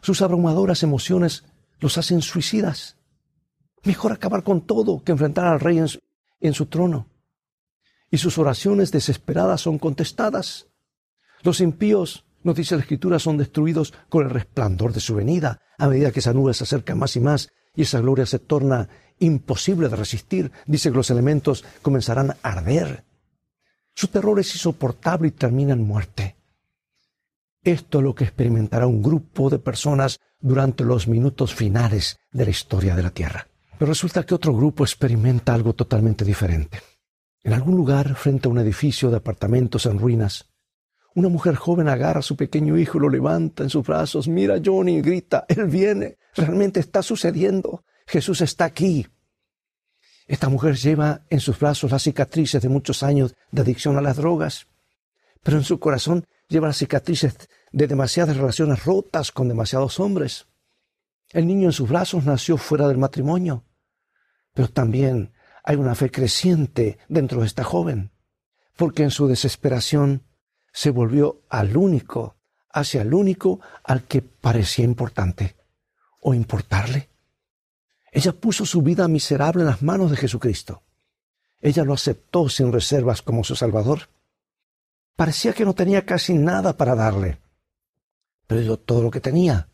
Sus 0.00 0.22
abrumadoras 0.22 0.84
emociones 0.84 1.42
los 1.80 1.98
hacen 1.98 2.22
suicidas. 2.22 2.98
Mejor 3.82 4.12
acabar 4.12 4.44
con 4.44 4.60
todo 4.60 5.02
que 5.02 5.10
enfrentar 5.10 5.46
al 5.46 5.58
rey 5.58 5.78
en 5.78 5.88
su, 5.88 5.98
en 6.38 6.54
su 6.54 6.66
trono. 6.66 7.08
Y 8.12 8.18
sus 8.18 8.36
oraciones 8.36 8.92
desesperadas 8.92 9.62
son 9.62 9.78
contestadas. 9.78 10.68
Los 11.42 11.60
impíos, 11.60 12.26
nos 12.44 12.54
dice 12.54 12.76
la 12.76 12.82
Escritura, 12.82 13.18
son 13.18 13.38
destruidos 13.38 13.94
con 14.10 14.24
el 14.24 14.30
resplandor 14.30 14.92
de 14.92 15.00
su 15.00 15.14
venida, 15.14 15.62
a 15.78 15.88
medida 15.88 16.12
que 16.12 16.20
esa 16.20 16.34
nube 16.34 16.52
se 16.52 16.64
acerca 16.64 16.94
más 16.94 17.16
y 17.16 17.20
más 17.20 17.48
y 17.74 17.82
esa 17.82 18.00
gloria 18.00 18.26
se 18.26 18.38
torna 18.38 18.88
imposible 19.18 19.88
de 19.88 19.96
resistir. 19.96 20.52
Dice 20.66 20.90
que 20.90 20.96
los 20.96 21.10
elementos 21.10 21.64
comenzarán 21.80 22.32
a 22.32 22.36
arder. 22.42 23.06
Su 23.94 24.08
terror 24.08 24.38
es 24.38 24.54
insoportable 24.54 25.28
y 25.28 25.32
termina 25.32 25.72
en 25.72 25.82
muerte. 25.82 26.36
Esto 27.64 27.98
es 27.98 28.04
lo 28.04 28.14
que 28.14 28.24
experimentará 28.24 28.86
un 28.86 29.02
grupo 29.02 29.48
de 29.48 29.58
personas 29.58 30.20
durante 30.38 30.84
los 30.84 31.08
minutos 31.08 31.54
finales 31.54 32.18
de 32.30 32.44
la 32.44 32.50
historia 32.50 32.94
de 32.94 33.04
la 33.04 33.10
Tierra. 33.10 33.46
Pero 33.78 33.88
resulta 33.88 34.24
que 34.24 34.34
otro 34.34 34.54
grupo 34.54 34.84
experimenta 34.84 35.54
algo 35.54 35.72
totalmente 35.72 36.26
diferente. 36.26 36.78
En 37.44 37.52
algún 37.52 37.76
lugar, 37.76 38.14
frente 38.14 38.48
a 38.48 38.50
un 38.50 38.58
edificio 38.58 39.10
de 39.10 39.16
apartamentos 39.16 39.86
en 39.86 39.98
ruinas, 39.98 40.52
una 41.14 41.28
mujer 41.28 41.56
joven 41.56 41.88
agarra 41.88 42.20
a 42.20 42.22
su 42.22 42.36
pequeño 42.36 42.78
hijo, 42.78 42.98
lo 42.98 43.08
levanta 43.08 43.62
en 43.62 43.70
sus 43.70 43.86
brazos, 43.86 44.28
mira 44.28 44.54
a 44.54 44.60
Johnny 44.64 45.02
grita, 45.02 45.44
Él 45.48 45.66
viene, 45.66 46.18
realmente 46.34 46.80
está 46.80 47.02
sucediendo, 47.02 47.84
Jesús 48.06 48.40
está 48.40 48.64
aquí. 48.64 49.06
Esta 50.26 50.48
mujer 50.48 50.76
lleva 50.76 51.26
en 51.28 51.40
sus 51.40 51.58
brazos 51.58 51.90
las 51.90 52.02
cicatrices 52.02 52.62
de 52.62 52.68
muchos 52.68 53.02
años 53.02 53.34
de 53.50 53.62
adicción 53.62 53.98
a 53.98 54.00
las 54.00 54.16
drogas, 54.16 54.68
pero 55.42 55.58
en 55.58 55.64
su 55.64 55.80
corazón 55.80 56.24
lleva 56.48 56.68
las 56.68 56.78
cicatrices 56.78 57.36
de 57.72 57.86
demasiadas 57.86 58.36
relaciones 58.36 58.84
rotas 58.84 59.32
con 59.32 59.48
demasiados 59.48 59.98
hombres. 60.00 60.46
El 61.30 61.46
niño 61.46 61.68
en 61.68 61.72
sus 61.72 61.88
brazos 61.88 62.24
nació 62.24 62.56
fuera 62.56 62.86
del 62.88 62.98
matrimonio, 62.98 63.64
pero 64.54 64.68
también 64.68 65.32
hay 65.62 65.76
una 65.76 65.94
fe 65.94 66.10
creciente 66.10 66.98
dentro 67.08 67.40
de 67.40 67.46
esta 67.46 67.64
joven, 67.64 68.10
porque 68.76 69.02
en 69.02 69.10
su 69.10 69.28
desesperación 69.28 70.24
se 70.72 70.90
volvió 70.90 71.42
al 71.48 71.76
único, 71.76 72.36
hacia 72.70 73.02
el 73.02 73.14
único 73.14 73.60
al 73.84 74.04
que 74.04 74.22
parecía 74.22 74.84
importante 74.84 75.56
o 76.20 76.34
importarle. 76.34 77.10
Ella 78.10 78.32
puso 78.32 78.66
su 78.66 78.82
vida 78.82 79.06
miserable 79.08 79.62
en 79.62 79.68
las 79.68 79.82
manos 79.82 80.10
de 80.10 80.16
Jesucristo. 80.16 80.82
Ella 81.60 81.84
lo 81.84 81.94
aceptó 81.94 82.48
sin 82.48 82.72
reservas 82.72 83.22
como 83.22 83.44
su 83.44 83.54
Salvador. 83.54 84.08
Parecía 85.14 85.52
que 85.52 85.64
no 85.64 85.74
tenía 85.74 86.04
casi 86.04 86.34
nada 86.34 86.76
para 86.76 86.94
darle, 86.94 87.38
pero 88.46 88.60
dio 88.60 88.78
todo 88.78 89.02
lo 89.02 89.10
que 89.10 89.20
tenía. 89.20 89.68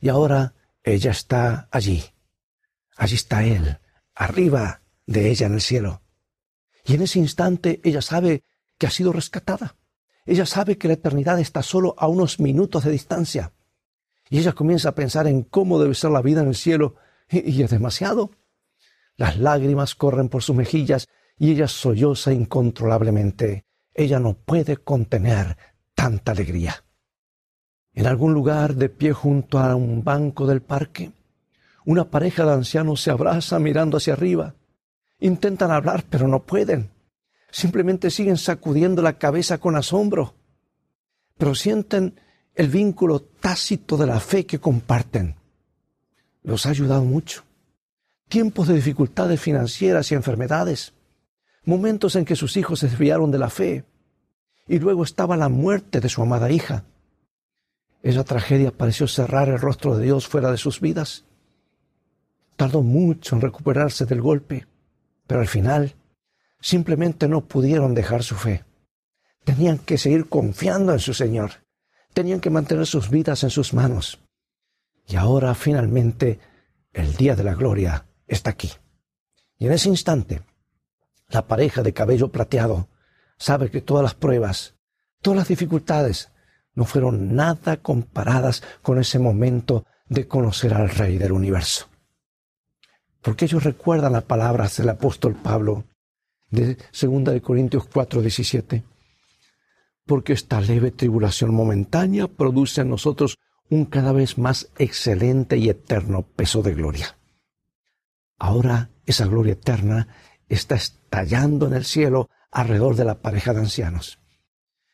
Y 0.00 0.08
ahora 0.08 0.54
ella 0.82 1.12
está 1.12 1.68
allí. 1.70 2.04
Allí 2.96 3.14
está 3.14 3.44
Él, 3.44 3.78
arriba 4.14 4.83
de 5.06 5.30
ella 5.30 5.46
en 5.46 5.54
el 5.54 5.60
cielo. 5.60 6.02
Y 6.84 6.94
en 6.94 7.02
ese 7.02 7.18
instante 7.18 7.80
ella 7.84 8.02
sabe 8.02 8.42
que 8.78 8.86
ha 8.86 8.90
sido 8.90 9.12
rescatada. 9.12 9.76
Ella 10.26 10.46
sabe 10.46 10.78
que 10.78 10.88
la 10.88 10.94
eternidad 10.94 11.38
está 11.38 11.62
solo 11.62 11.94
a 11.98 12.08
unos 12.08 12.40
minutos 12.40 12.84
de 12.84 12.90
distancia. 12.90 13.52
Y 14.30 14.38
ella 14.38 14.52
comienza 14.52 14.90
a 14.90 14.94
pensar 14.94 15.26
en 15.26 15.42
cómo 15.42 15.78
debe 15.78 15.94
ser 15.94 16.10
la 16.10 16.22
vida 16.22 16.40
en 16.40 16.48
el 16.48 16.54
cielo, 16.54 16.96
y, 17.28 17.62
es 17.62 17.70
demasiado. 17.70 18.30
Las 19.16 19.38
lágrimas 19.38 19.94
corren 19.94 20.28
por 20.28 20.42
sus 20.42 20.56
mejillas 20.56 21.08
y 21.38 21.52
ella 21.52 21.68
solloza 21.68 22.32
incontrolablemente. 22.32 23.64
Ella 23.92 24.18
no 24.18 24.34
puede 24.34 24.76
contener 24.76 25.56
tanta 25.94 26.32
alegría. 26.32 26.84
En 27.92 28.06
algún 28.06 28.34
lugar, 28.34 28.74
de 28.74 28.88
pie 28.88 29.12
junto 29.12 29.58
a 29.58 29.74
un 29.76 30.02
banco 30.02 30.46
del 30.46 30.62
parque, 30.62 31.12
una 31.84 32.10
pareja 32.10 32.44
de 32.44 32.52
ancianos 32.52 33.00
se 33.00 33.10
abraza 33.10 33.58
mirando 33.58 33.98
hacia 33.98 34.14
arriba. 34.14 34.54
Intentan 35.20 35.70
hablar, 35.70 36.04
pero 36.08 36.28
no 36.28 36.42
pueden 36.42 36.94
simplemente 37.54 38.10
siguen 38.10 38.36
sacudiendo 38.36 39.00
la 39.00 39.16
cabeza 39.16 39.58
con 39.58 39.76
asombro, 39.76 40.34
pero 41.38 41.54
sienten 41.54 42.18
el 42.56 42.68
vínculo 42.68 43.20
tácito 43.22 43.96
de 43.96 44.08
la 44.08 44.18
fe 44.18 44.44
que 44.44 44.58
comparten. 44.58 45.36
Los 46.42 46.66
ha 46.66 46.70
ayudado 46.70 47.04
mucho. 47.04 47.44
Tiempos 48.28 48.66
de 48.66 48.74
dificultades 48.74 49.40
financieras 49.40 50.10
y 50.10 50.16
enfermedades, 50.16 50.94
momentos 51.64 52.16
en 52.16 52.24
que 52.24 52.34
sus 52.34 52.56
hijos 52.56 52.80
se 52.80 52.88
desviaron 52.88 53.30
de 53.30 53.38
la 53.38 53.50
fe, 53.50 53.84
y 54.66 54.80
luego 54.80 55.04
estaba 55.04 55.36
la 55.36 55.48
muerte 55.48 56.00
de 56.00 56.08
su 56.08 56.22
amada 56.22 56.50
hija. 56.50 56.82
Esa 58.02 58.24
tragedia 58.24 58.72
pareció 58.72 59.06
cerrar 59.06 59.48
el 59.48 59.60
rostro 59.60 59.96
de 59.96 60.06
Dios 60.06 60.26
fuera 60.26 60.50
de 60.50 60.58
sus 60.58 60.80
vidas. 60.80 61.24
Tardó 62.56 62.82
mucho 62.82 63.36
en 63.36 63.42
recuperarse 63.42 64.06
del 64.06 64.20
golpe, 64.20 64.66
pero 65.26 65.40
al 65.40 65.48
final 65.48 65.94
simplemente 66.60 67.28
no 67.28 67.46
pudieron 67.46 67.94
dejar 67.94 68.22
su 68.22 68.34
fe. 68.36 68.64
Tenían 69.44 69.78
que 69.78 69.98
seguir 69.98 70.28
confiando 70.28 70.92
en 70.92 70.98
su 70.98 71.14
Señor. 71.14 71.64
Tenían 72.14 72.40
que 72.40 72.50
mantener 72.50 72.86
sus 72.86 73.10
vidas 73.10 73.42
en 73.44 73.50
sus 73.50 73.74
manos. 73.74 74.20
Y 75.06 75.16
ahora 75.16 75.54
finalmente 75.54 76.38
el 76.92 77.16
día 77.16 77.36
de 77.36 77.44
la 77.44 77.54
gloria 77.54 78.06
está 78.26 78.50
aquí. 78.50 78.70
Y 79.58 79.66
en 79.66 79.72
ese 79.72 79.88
instante, 79.88 80.42
la 81.28 81.46
pareja 81.46 81.82
de 81.82 81.92
cabello 81.92 82.28
plateado 82.28 82.88
sabe 83.36 83.70
que 83.70 83.80
todas 83.80 84.02
las 84.02 84.14
pruebas, 84.14 84.74
todas 85.20 85.36
las 85.36 85.48
dificultades, 85.48 86.30
no 86.74 86.84
fueron 86.84 87.34
nada 87.34 87.76
comparadas 87.76 88.62
con 88.82 88.98
ese 88.98 89.18
momento 89.18 89.84
de 90.08 90.26
conocer 90.26 90.74
al 90.74 90.88
Rey 90.88 91.18
del 91.18 91.32
universo. 91.32 91.88
Porque 93.24 93.46
ellos 93.46 93.64
recuerdan 93.64 94.12
las 94.12 94.24
palabras 94.24 94.76
del 94.76 94.90
apóstol 94.90 95.34
Pablo 95.34 95.84
de 96.50 96.76
2 96.92 97.24
de 97.24 97.40
Corintios 97.40 97.86
4, 97.90 98.20
17. 98.20 98.84
Porque 100.04 100.34
esta 100.34 100.60
leve 100.60 100.90
tribulación 100.90 101.54
momentánea 101.54 102.28
produce 102.28 102.82
en 102.82 102.90
nosotros 102.90 103.38
un 103.70 103.86
cada 103.86 104.12
vez 104.12 104.36
más 104.36 104.68
excelente 104.76 105.56
y 105.56 105.70
eterno 105.70 106.20
peso 106.22 106.60
de 106.60 106.74
gloria. 106.74 107.16
Ahora 108.38 108.90
esa 109.06 109.26
gloria 109.26 109.54
eterna 109.54 110.06
está 110.50 110.74
estallando 110.74 111.66
en 111.66 111.72
el 111.72 111.86
cielo 111.86 112.28
alrededor 112.50 112.94
de 112.94 113.06
la 113.06 113.22
pareja 113.22 113.54
de 113.54 113.60
ancianos. 113.60 114.18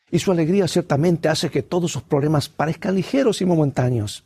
Y 0.09 0.19
su 0.19 0.31
alegría 0.31 0.69
ciertamente 0.69 1.27
hace 1.27 1.49
que 1.49 1.63
todos 1.63 1.91
sus 1.91 2.03
problemas 2.03 2.47
parezcan 2.47 2.95
ligeros 2.95 3.41
y 3.41 3.45
momentáneos. 3.45 4.23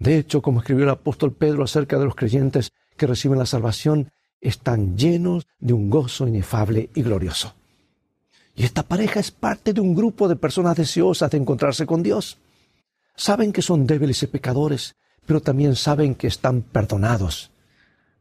De 0.00 0.16
hecho, 0.16 0.42
como 0.42 0.58
escribió 0.58 0.84
el 0.84 0.90
apóstol 0.90 1.34
Pedro 1.34 1.62
acerca 1.62 1.96
de 1.96 2.06
los 2.06 2.16
creyentes 2.16 2.72
que 3.00 3.06
reciben 3.06 3.38
la 3.38 3.46
salvación, 3.46 4.12
están 4.42 4.98
llenos 4.98 5.46
de 5.58 5.72
un 5.72 5.88
gozo 5.88 6.28
inefable 6.28 6.90
y 6.94 7.00
glorioso. 7.02 7.54
Y 8.54 8.64
esta 8.64 8.82
pareja 8.82 9.20
es 9.20 9.30
parte 9.30 9.72
de 9.72 9.80
un 9.80 9.94
grupo 9.94 10.28
de 10.28 10.36
personas 10.36 10.76
deseosas 10.76 11.30
de 11.30 11.38
encontrarse 11.38 11.86
con 11.86 12.02
Dios. 12.02 12.36
Saben 13.16 13.54
que 13.54 13.62
son 13.62 13.86
débiles 13.86 14.22
y 14.22 14.26
pecadores, 14.26 14.96
pero 15.24 15.40
también 15.40 15.76
saben 15.76 16.14
que 16.14 16.26
están 16.26 16.60
perdonados. 16.60 17.52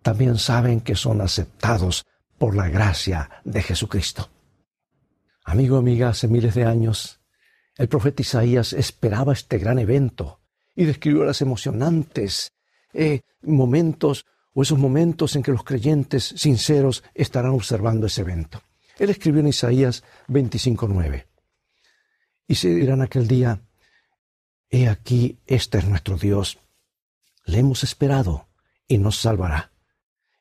También 0.02 0.38
saben 0.38 0.80
que 0.80 0.96
son 0.96 1.20
aceptados 1.20 2.06
por 2.38 2.56
la 2.56 2.70
gracia 2.70 3.30
de 3.44 3.62
Jesucristo. 3.62 4.30
Amigo, 5.44 5.76
amiga, 5.76 6.08
hace 6.08 6.30
miles 6.30 6.56
de 6.56 6.64
años, 6.64 7.20
el 7.76 7.90
profeta 7.90 8.22
Isaías 8.22 8.72
esperaba 8.72 9.34
este 9.34 9.58
gran 9.58 9.78
evento 9.78 10.40
y 10.74 10.86
describió 10.86 11.26
las 11.26 11.42
emocionantes 11.42 12.54
eh, 12.94 13.20
momentos 13.42 14.26
esos 14.62 14.80
momentos 14.80 15.36
en 15.36 15.44
que 15.44 15.52
los 15.52 15.64
creyentes 15.64 16.34
sinceros 16.38 17.04
estarán 17.14 17.52
observando 17.52 18.08
ese 18.08 18.22
evento. 18.22 18.62
Él 18.98 19.10
escribió 19.10 19.42
en 19.42 19.48
Isaías 19.48 20.04
25:9. 20.28 21.26
Y 22.48 22.56
se 22.56 22.74
dirán 22.74 23.02
aquel 23.02 23.28
día, 23.28 23.62
He 24.70 24.88
aquí, 24.88 25.40
este 25.48 25.80
es 25.80 25.86
nuestro 25.86 26.18
Dios. 26.18 26.60
Le 27.46 27.60
hemos 27.60 27.84
esperado 27.84 28.48
y 28.88 29.00
nos 29.00 29.18
salvará. 29.18 29.72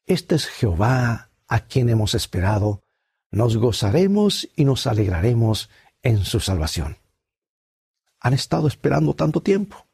Este 0.06 0.34
es 0.34 0.46
Jehová 0.46 1.30
a 1.46 1.60
quien 1.60 1.88
hemos 1.88 2.14
esperado. 2.14 2.82
Nos 3.30 3.56
gozaremos 3.56 4.48
y 4.56 4.64
nos 4.64 4.86
alegraremos 4.86 5.70
en 6.02 6.24
su 6.24 6.40
salvación. 6.40 6.98
Han 8.20 8.34
estado 8.34 8.68
esperando 8.68 9.14
tanto 9.14 9.40
tiempo. 9.40 9.86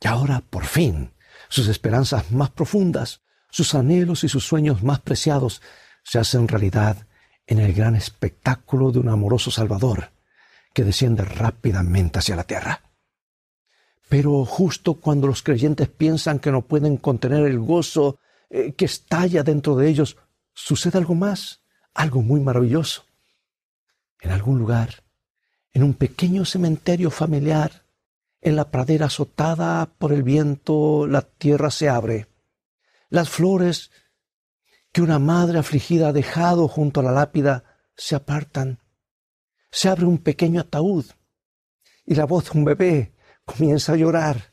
Y 0.00 0.06
ahora, 0.06 0.40
por 0.40 0.66
fin, 0.66 1.12
sus 1.48 1.68
esperanzas 1.68 2.30
más 2.30 2.50
profundas, 2.50 3.20
sus 3.50 3.74
anhelos 3.74 4.24
y 4.24 4.28
sus 4.28 4.46
sueños 4.46 4.82
más 4.82 5.00
preciados 5.00 5.62
se 6.02 6.18
hacen 6.18 6.48
realidad 6.48 7.06
en 7.46 7.58
el 7.58 7.72
gran 7.72 7.94
espectáculo 7.94 8.90
de 8.90 8.98
un 8.98 9.08
amoroso 9.08 9.50
Salvador 9.50 10.10
que 10.72 10.84
desciende 10.84 11.24
rápidamente 11.24 12.18
hacia 12.18 12.36
la 12.36 12.44
tierra. 12.44 12.82
Pero 14.08 14.44
justo 14.44 14.94
cuando 14.94 15.26
los 15.26 15.42
creyentes 15.42 15.88
piensan 15.88 16.38
que 16.38 16.50
no 16.50 16.62
pueden 16.62 16.96
contener 16.96 17.46
el 17.46 17.58
gozo 17.58 18.18
eh, 18.50 18.72
que 18.72 18.84
estalla 18.84 19.42
dentro 19.42 19.76
de 19.76 19.88
ellos, 19.88 20.16
sucede 20.52 20.98
algo 20.98 21.14
más, 21.14 21.60
algo 21.94 22.22
muy 22.22 22.40
maravilloso. 22.40 23.04
En 24.20 24.30
algún 24.30 24.58
lugar, 24.58 25.04
en 25.72 25.82
un 25.82 25.94
pequeño 25.94 26.44
cementerio 26.44 27.10
familiar, 27.10 27.83
En 28.44 28.56
la 28.56 28.70
pradera 28.70 29.06
azotada 29.06 29.86
por 29.96 30.12
el 30.12 30.22
viento, 30.22 31.06
la 31.06 31.22
tierra 31.22 31.70
se 31.70 31.88
abre. 31.88 32.26
Las 33.08 33.30
flores 33.30 33.90
que 34.92 35.00
una 35.00 35.18
madre 35.18 35.58
afligida 35.58 36.08
ha 36.08 36.12
dejado 36.12 36.68
junto 36.68 37.00
a 37.00 37.02
la 37.02 37.10
lápida 37.10 37.64
se 37.96 38.14
apartan. 38.14 38.80
Se 39.70 39.88
abre 39.88 40.04
un 40.04 40.18
pequeño 40.18 40.60
ataúd 40.60 41.06
y 42.04 42.16
la 42.16 42.26
voz 42.26 42.52
de 42.52 42.58
un 42.58 42.66
bebé 42.66 43.14
comienza 43.46 43.94
a 43.94 43.96
llorar. 43.96 44.52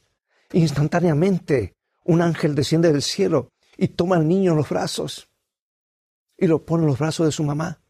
Instantáneamente 0.53 1.75
un 2.05 2.21
ángel 2.21 2.55
desciende 2.55 2.93
del 2.93 3.01
cielo 3.01 3.51
y 3.75 3.89
toma 3.89 4.15
al 4.15 4.25
niño 4.25 4.51
en 4.51 4.57
los 4.57 4.69
brazos 4.69 5.27
y 6.37 6.47
lo 6.47 6.65
pone 6.65 6.83
en 6.83 6.87
los 6.87 6.99
brazos 6.99 7.25
de 7.25 7.33
su 7.33 7.43
mamá. 7.43 7.81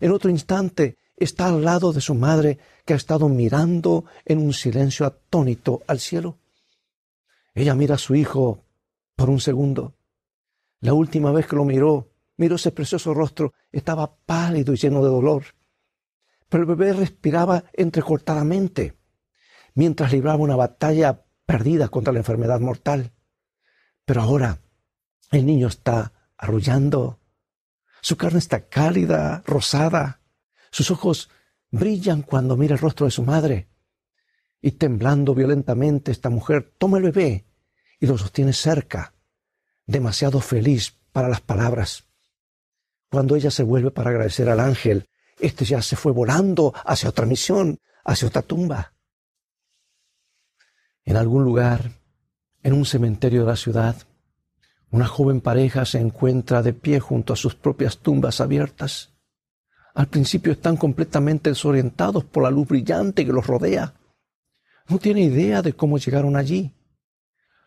En 0.00 0.12
otro 0.12 0.28
instante 0.28 0.98
está 1.20 1.46
al 1.46 1.62
lado 1.62 1.92
de 1.92 2.00
su 2.00 2.14
madre 2.14 2.58
que 2.84 2.94
ha 2.94 2.96
estado 2.96 3.28
mirando 3.28 4.04
en 4.24 4.38
un 4.38 4.52
silencio 4.52 5.06
atónito 5.06 5.82
al 5.86 6.00
cielo. 6.00 6.38
Ella 7.54 7.74
mira 7.74 7.94
a 7.94 7.98
su 7.98 8.14
hijo 8.14 8.64
por 9.14 9.30
un 9.30 9.40
segundo. 9.40 9.94
La 10.80 10.94
última 10.94 11.30
vez 11.30 11.46
que 11.46 11.56
lo 11.56 11.64
miró, 11.64 12.10
miró 12.36 12.56
ese 12.56 12.72
precioso 12.72 13.12
rostro, 13.12 13.52
estaba 13.70 14.16
pálido 14.16 14.72
y 14.72 14.76
lleno 14.76 15.04
de 15.04 15.10
dolor. 15.10 15.44
Pero 16.48 16.62
el 16.62 16.68
bebé 16.68 16.94
respiraba 16.94 17.64
entrecortadamente 17.74 18.96
mientras 19.74 20.12
libraba 20.12 20.42
una 20.42 20.56
batalla 20.56 21.22
perdida 21.46 21.88
contra 21.88 22.12
la 22.12 22.20
enfermedad 22.20 22.60
mortal. 22.60 23.12
Pero 24.04 24.22
ahora 24.22 24.58
el 25.30 25.46
niño 25.46 25.68
está 25.68 26.12
arrullando. 26.36 27.20
Su 28.00 28.16
carne 28.16 28.38
está 28.38 28.68
cálida, 28.68 29.42
rosada. 29.46 30.19
Sus 30.70 30.90
ojos 30.90 31.30
brillan 31.70 32.22
cuando 32.22 32.56
mira 32.56 32.74
el 32.74 32.80
rostro 32.80 33.06
de 33.06 33.12
su 33.12 33.22
madre. 33.22 33.68
Y 34.60 34.72
temblando 34.72 35.34
violentamente, 35.34 36.12
esta 36.12 36.30
mujer 36.30 36.74
toma 36.78 36.98
el 36.98 37.04
bebé 37.04 37.46
y 37.98 38.06
lo 38.06 38.18
sostiene 38.18 38.52
cerca, 38.52 39.14
demasiado 39.86 40.40
feliz 40.40 40.98
para 41.12 41.28
las 41.28 41.40
palabras. 41.40 42.04
Cuando 43.10 43.36
ella 43.36 43.50
se 43.50 43.62
vuelve 43.62 43.90
para 43.90 44.10
agradecer 44.10 44.48
al 44.48 44.60
ángel, 44.60 45.08
este 45.38 45.64
ya 45.64 45.82
se 45.82 45.96
fue 45.96 46.12
volando 46.12 46.72
hacia 46.84 47.08
otra 47.08 47.26
misión, 47.26 47.80
hacia 48.04 48.28
otra 48.28 48.42
tumba. 48.42 48.94
En 51.04 51.16
algún 51.16 51.44
lugar, 51.44 51.92
en 52.62 52.74
un 52.74 52.84
cementerio 52.84 53.40
de 53.40 53.46
la 53.46 53.56
ciudad, 53.56 53.96
una 54.90 55.06
joven 55.06 55.40
pareja 55.40 55.84
se 55.84 55.98
encuentra 55.98 56.62
de 56.62 56.72
pie 56.72 57.00
junto 57.00 57.32
a 57.32 57.36
sus 57.36 57.54
propias 57.54 57.98
tumbas 57.98 58.40
abiertas. 58.40 59.12
Al 59.94 60.06
principio 60.06 60.52
están 60.52 60.76
completamente 60.76 61.50
desorientados 61.50 62.24
por 62.24 62.42
la 62.42 62.50
luz 62.50 62.68
brillante 62.68 63.24
que 63.24 63.32
los 63.32 63.46
rodea. 63.46 63.94
No 64.88 64.98
tienen 64.98 65.24
idea 65.24 65.62
de 65.62 65.72
cómo 65.72 65.98
llegaron 65.98 66.36
allí. 66.36 66.72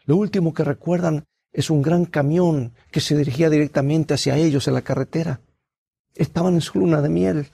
Lo 0.06 0.18
último 0.18 0.54
que 0.54 0.64
recuerdan 0.64 1.26
es 1.52 1.70
un 1.70 1.82
gran 1.82 2.06
camión 2.06 2.74
que 2.92 3.00
se 3.00 3.16
dirigía 3.16 3.50
directamente 3.50 4.14
hacia 4.14 4.38
ellos 4.38 4.68
en 4.68 4.74
la 4.74 4.82
carretera. 4.82 5.42
Estaban 6.16 6.56
en 6.56 6.62
su 6.62 6.80
luna 6.80 7.02
de 7.02 7.10
miel. 7.10 7.48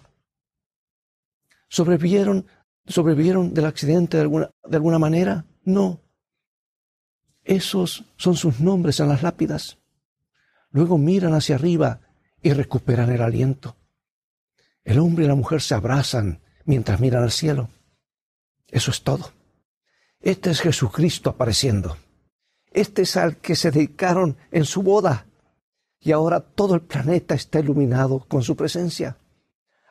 ¿Sobrevivieron, 1.67 2.45
sobrevivieron 2.87 3.53
del 3.53 3.65
accidente 3.65 4.17
de 4.17 4.21
alguna, 4.21 4.49
de 4.67 4.75
alguna 4.75 4.99
manera? 4.99 5.45
No. 5.63 5.99
Esos 7.43 8.05
son 8.17 8.35
sus 8.35 8.59
nombres 8.59 8.99
en 8.99 9.09
las 9.09 9.21
lápidas. 9.23 9.77
Luego 10.71 10.97
miran 10.97 11.33
hacia 11.33 11.55
arriba 11.55 11.99
y 12.41 12.53
recuperan 12.53 13.11
el 13.11 13.21
aliento. 13.21 13.75
El 14.83 14.99
hombre 14.99 15.25
y 15.25 15.27
la 15.27 15.35
mujer 15.35 15.61
se 15.61 15.75
abrazan 15.75 16.41
mientras 16.65 16.99
miran 16.99 17.23
al 17.23 17.31
cielo. 17.31 17.69
Eso 18.67 18.91
es 18.91 19.03
todo. 19.03 19.31
Este 20.21 20.51
es 20.51 20.61
Jesucristo 20.61 21.29
apareciendo. 21.29 21.97
Este 22.71 23.03
es 23.03 23.17
al 23.17 23.37
que 23.37 23.55
se 23.55 23.71
dedicaron 23.71 24.37
en 24.51 24.65
su 24.65 24.83
boda. 24.83 25.25
Y 25.99 26.11
ahora 26.11 26.39
todo 26.39 26.75
el 26.75 26.81
planeta 26.81 27.35
está 27.35 27.59
iluminado 27.59 28.19
con 28.19 28.43
su 28.43 28.55
presencia. 28.55 29.17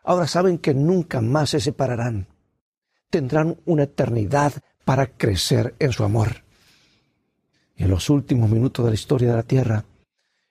Ahora 0.04 0.26
saben 0.26 0.58
que 0.58 0.74
nunca 0.74 1.20
más 1.20 1.50
se 1.50 1.60
separarán. 1.60 2.28
Tendrán 3.10 3.58
una 3.66 3.84
eternidad 3.84 4.52
para 4.84 5.06
crecer 5.06 5.74
en 5.78 5.92
su 5.92 6.04
amor. 6.04 6.44
Y 7.76 7.84
en 7.84 7.90
los 7.90 8.08
últimos 8.10 8.48
minutos 8.50 8.84
de 8.84 8.90
la 8.90 8.94
historia 8.94 9.30
de 9.30 9.36
la 9.36 9.42
Tierra, 9.42 9.84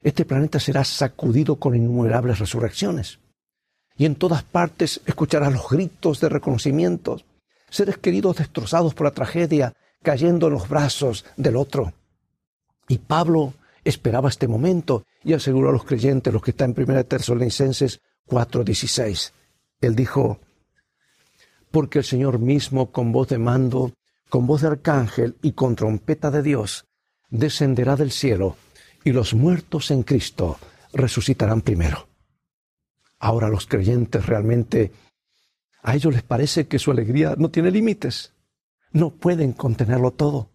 este 0.01 0.25
planeta 0.25 0.59
será 0.59 0.83
sacudido 0.83 1.57
con 1.57 1.75
innumerables 1.75 2.39
resurrecciones. 2.39 3.19
Y 3.97 4.05
en 4.05 4.15
todas 4.15 4.43
partes 4.43 5.01
escucharás 5.05 5.51
los 5.51 5.69
gritos 5.69 6.19
de 6.19 6.29
reconocimiento, 6.29 7.21
seres 7.69 7.97
queridos 7.97 8.37
destrozados 8.37 8.93
por 8.93 9.05
la 9.05 9.11
tragedia, 9.11 9.73
cayendo 10.03 10.47
en 10.47 10.53
los 10.53 10.69
brazos 10.69 11.25
del 11.35 11.55
otro. 11.55 11.93
Y 12.87 12.99
Pablo 12.99 13.53
esperaba 13.83 14.29
este 14.29 14.47
momento 14.47 15.03
y 15.23 15.33
aseguró 15.33 15.69
a 15.69 15.73
los 15.73 15.83
creyentes, 15.83 16.31
los 16.31 16.41
que 16.41 16.51
están 16.51 16.73
en 16.77 16.83
1 16.83 17.03
Tesalonicenses 17.05 17.99
4:16. 18.27 19.33
Él 19.81 19.95
dijo, 19.95 20.39
porque 21.71 21.99
el 21.99 22.05
Señor 22.05 22.39
mismo 22.39 22.91
con 22.91 23.11
voz 23.11 23.27
de 23.27 23.37
mando 23.37 23.93
con 24.29 24.45
voz 24.47 24.61
de 24.61 24.67
arcángel 24.67 25.35
y 25.41 25.53
con 25.53 25.75
trompeta 25.75 26.31
de 26.31 26.43
Dios, 26.43 26.85
descenderá 27.29 27.95
del 27.95 28.11
cielo, 28.11 28.57
y 29.03 29.11
los 29.11 29.33
muertos 29.33 29.91
en 29.91 30.03
Cristo 30.03 30.57
resucitarán 30.93 31.61
primero. 31.61 32.06
Ahora 33.19 33.49
los 33.49 33.67
creyentes 33.67 34.25
realmente, 34.25 34.91
a 35.81 35.95
ellos 35.95 36.13
les 36.13 36.23
parece 36.23 36.67
que 36.67 36.79
su 36.79 36.91
alegría 36.91 37.35
no 37.37 37.49
tiene 37.49 37.71
límites. 37.71 38.33
No 38.91 39.11
pueden 39.11 39.53
contenerlo 39.53 40.11
todo. 40.11 40.49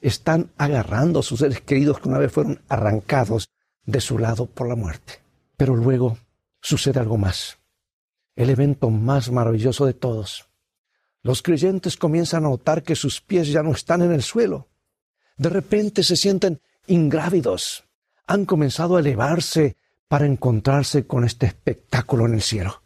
Están 0.00 0.50
agarrando 0.56 1.20
a 1.20 1.22
sus 1.22 1.40
seres 1.40 1.60
queridos 1.60 2.00
que 2.00 2.08
una 2.08 2.18
vez 2.18 2.32
fueron 2.32 2.60
arrancados 2.68 3.48
de 3.84 4.00
su 4.00 4.18
lado 4.18 4.46
por 4.46 4.68
la 4.68 4.76
muerte. 4.76 5.20
Pero 5.56 5.76
luego 5.76 6.18
sucede 6.60 7.00
algo 7.00 7.18
más. 7.18 7.58
El 8.34 8.50
evento 8.50 8.90
más 8.90 9.30
maravilloso 9.30 9.86
de 9.86 9.94
todos 9.94 10.48
los 11.22 11.40
creyentes 11.40 11.96
comienzan 11.96 12.44
a 12.44 12.48
notar 12.48 12.82
que 12.82 12.96
sus 12.96 13.20
pies 13.20 13.48
ya 13.48 13.62
no 13.62 13.70
están 13.72 14.02
en 14.02 14.12
el 14.12 14.22
suelo. 14.22 14.68
De 15.36 15.48
repente 15.48 16.02
se 16.02 16.16
sienten 16.16 16.60
ingrávidos. 16.86 17.84
Han 18.26 18.44
comenzado 18.44 18.96
a 18.96 19.00
elevarse 19.00 19.76
para 20.12 20.26
encontrarse 20.26 21.06
con 21.06 21.24
este 21.24 21.46
espectáculo 21.46 22.26
en 22.26 22.34
el 22.34 22.42
cielo. 22.42 22.82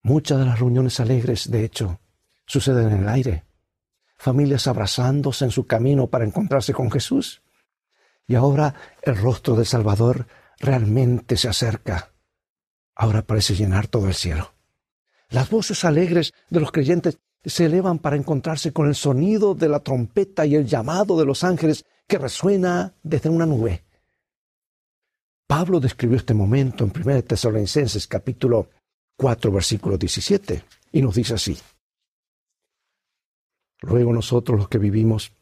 Muchas 0.00 0.38
de 0.38 0.46
las 0.46 0.58
reuniones 0.58 1.00
alegres, 1.00 1.50
de 1.50 1.66
hecho, 1.66 2.00
suceden 2.46 2.92
en 2.92 3.02
el 3.02 3.08
aire. 3.10 3.44
Familias 4.16 4.68
abrazándose 4.68 5.44
en 5.44 5.50
su 5.50 5.66
camino 5.66 6.06
para 6.06 6.24
encontrarse 6.24 6.72
con 6.72 6.90
Jesús. 6.90 7.42
Y 8.26 8.36
ahora 8.36 8.74
el 9.02 9.18
rostro 9.18 9.54
del 9.54 9.66
Salvador 9.66 10.26
realmente 10.60 11.36
se 11.36 11.50
acerca. 11.50 12.10
Ahora 12.94 13.20
parece 13.20 13.54
llenar 13.54 13.86
todo 13.86 14.06
el 14.06 14.14
cielo. 14.14 14.54
Las 15.28 15.50
voces 15.50 15.84
alegres 15.84 16.32
de 16.48 16.60
los 16.60 16.72
creyentes 16.72 17.18
se 17.44 17.66
elevan 17.66 17.98
para 17.98 18.16
encontrarse 18.16 18.72
con 18.72 18.88
el 18.88 18.94
sonido 18.94 19.54
de 19.54 19.68
la 19.68 19.80
trompeta 19.80 20.46
y 20.46 20.54
el 20.54 20.64
llamado 20.64 21.18
de 21.18 21.26
los 21.26 21.44
ángeles 21.44 21.84
que 22.08 22.16
resuena 22.16 22.94
desde 23.02 23.28
una 23.28 23.44
nube. 23.44 23.85
Pablo 25.46 25.78
describió 25.78 26.16
este 26.16 26.34
momento 26.34 26.84
en 26.84 26.92
1 26.94 27.22
Tesalonicenses 27.22 28.08
capítulo 28.08 28.68
4 29.16 29.52
versículo 29.52 29.96
17 29.96 30.64
y 30.92 31.02
nos 31.02 31.14
dice 31.14 31.34
así. 31.34 31.56
Luego 33.80 34.12
nosotros 34.12 34.58
los 34.58 34.68
que 34.68 34.78
vivimos, 34.78 35.32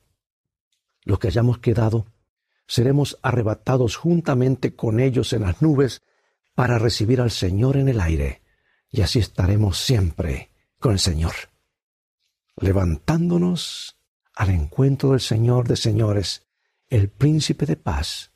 los 1.05 1.19
que 1.19 1.29
hayamos 1.29 1.59
quedado, 1.59 2.07
seremos 2.67 3.19
arrebatados 3.23 3.97
juntamente 3.97 4.75
con 4.75 5.01
ellos 5.01 5.33
en 5.33 5.43
las 5.43 5.63
nubes 5.63 6.03
para 6.55 6.79
recibir 6.79 7.21
al 7.21 7.31
Señor 7.31 7.77
en 7.79 7.89
el 7.89 8.01
aire 8.01 8.43
y 8.91 9.01
así 9.01 9.21
estaremos 9.21 9.79
siempre 9.79 10.51
con 10.79 10.93
el 10.93 10.99
Señor, 10.99 11.33
levantándonos 12.57 13.99
al 14.35 14.51
encuentro 14.51 15.13
del 15.13 15.21
Señor 15.21 15.67
de 15.67 15.77
señores, 15.77 16.47
el 16.89 17.09
príncipe 17.09 17.65
de 17.65 17.77
paz, 17.77 18.34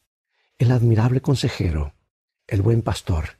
el 0.58 0.72
admirable 0.72 1.20
consejero, 1.20 1.94
el 2.46 2.62
buen 2.62 2.82
pastor, 2.82 3.38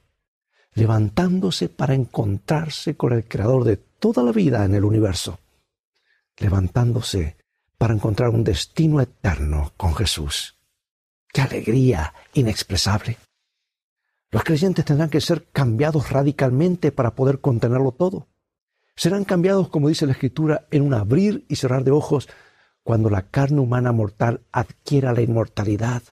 levantándose 0.73 1.67
para 1.67 1.93
encontrarse 1.93 2.95
con 2.95 3.11
el 3.11 3.25
creador 3.27 3.65
de 3.65 3.77
toda 3.77 4.23
la 4.23 4.31
vida 4.31 4.63
en 4.63 4.73
el 4.73 4.85
universo, 4.85 5.39
levantándose 6.37 7.35
para 7.77 7.93
encontrar 7.93 8.29
un 8.29 8.43
destino 8.43 9.01
eterno 9.01 9.73
con 9.75 9.93
Jesús. 9.95 10.57
¡Qué 11.31 11.41
alegría 11.41 12.13
inexpresable! 12.33 13.17
Los 14.31 14.43
creyentes 14.43 14.85
tendrán 14.85 15.09
que 15.09 15.21
ser 15.21 15.47
cambiados 15.51 16.11
radicalmente 16.11 16.91
para 16.91 17.15
poder 17.15 17.41
contenerlo 17.41 17.91
todo. 17.91 18.27
Serán 18.95 19.25
cambiados, 19.25 19.69
como 19.69 19.89
dice 19.89 20.05
la 20.05 20.11
Escritura, 20.13 20.67
en 20.71 20.83
un 20.83 20.93
abrir 20.93 21.45
y 21.49 21.55
cerrar 21.55 21.83
de 21.83 21.91
ojos 21.91 22.29
cuando 22.83 23.09
la 23.09 23.23
carne 23.23 23.59
humana 23.59 23.91
mortal 23.91 24.41
adquiera 24.51 25.13
la 25.13 25.21
inmortalidad. 25.21 26.03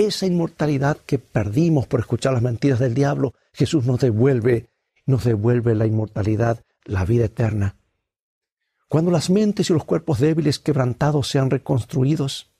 Esa 0.00 0.24
inmortalidad 0.24 0.96
que 0.96 1.18
perdimos 1.18 1.86
por 1.86 2.00
escuchar 2.00 2.32
las 2.32 2.40
mentiras 2.40 2.78
del 2.78 2.94
diablo, 2.94 3.34
Jesús 3.52 3.84
nos 3.84 4.00
devuelve, 4.00 4.70
nos 5.04 5.24
devuelve 5.24 5.74
la 5.74 5.84
inmortalidad, 5.84 6.64
la 6.84 7.04
vida 7.04 7.26
eterna. 7.26 7.76
Cuando 8.88 9.10
las 9.10 9.28
mentes 9.28 9.68
y 9.68 9.74
los 9.74 9.84
cuerpos 9.84 10.18
débiles 10.18 10.58
quebrantados 10.58 11.28
sean 11.28 11.50
reconstruidos, 11.50 12.50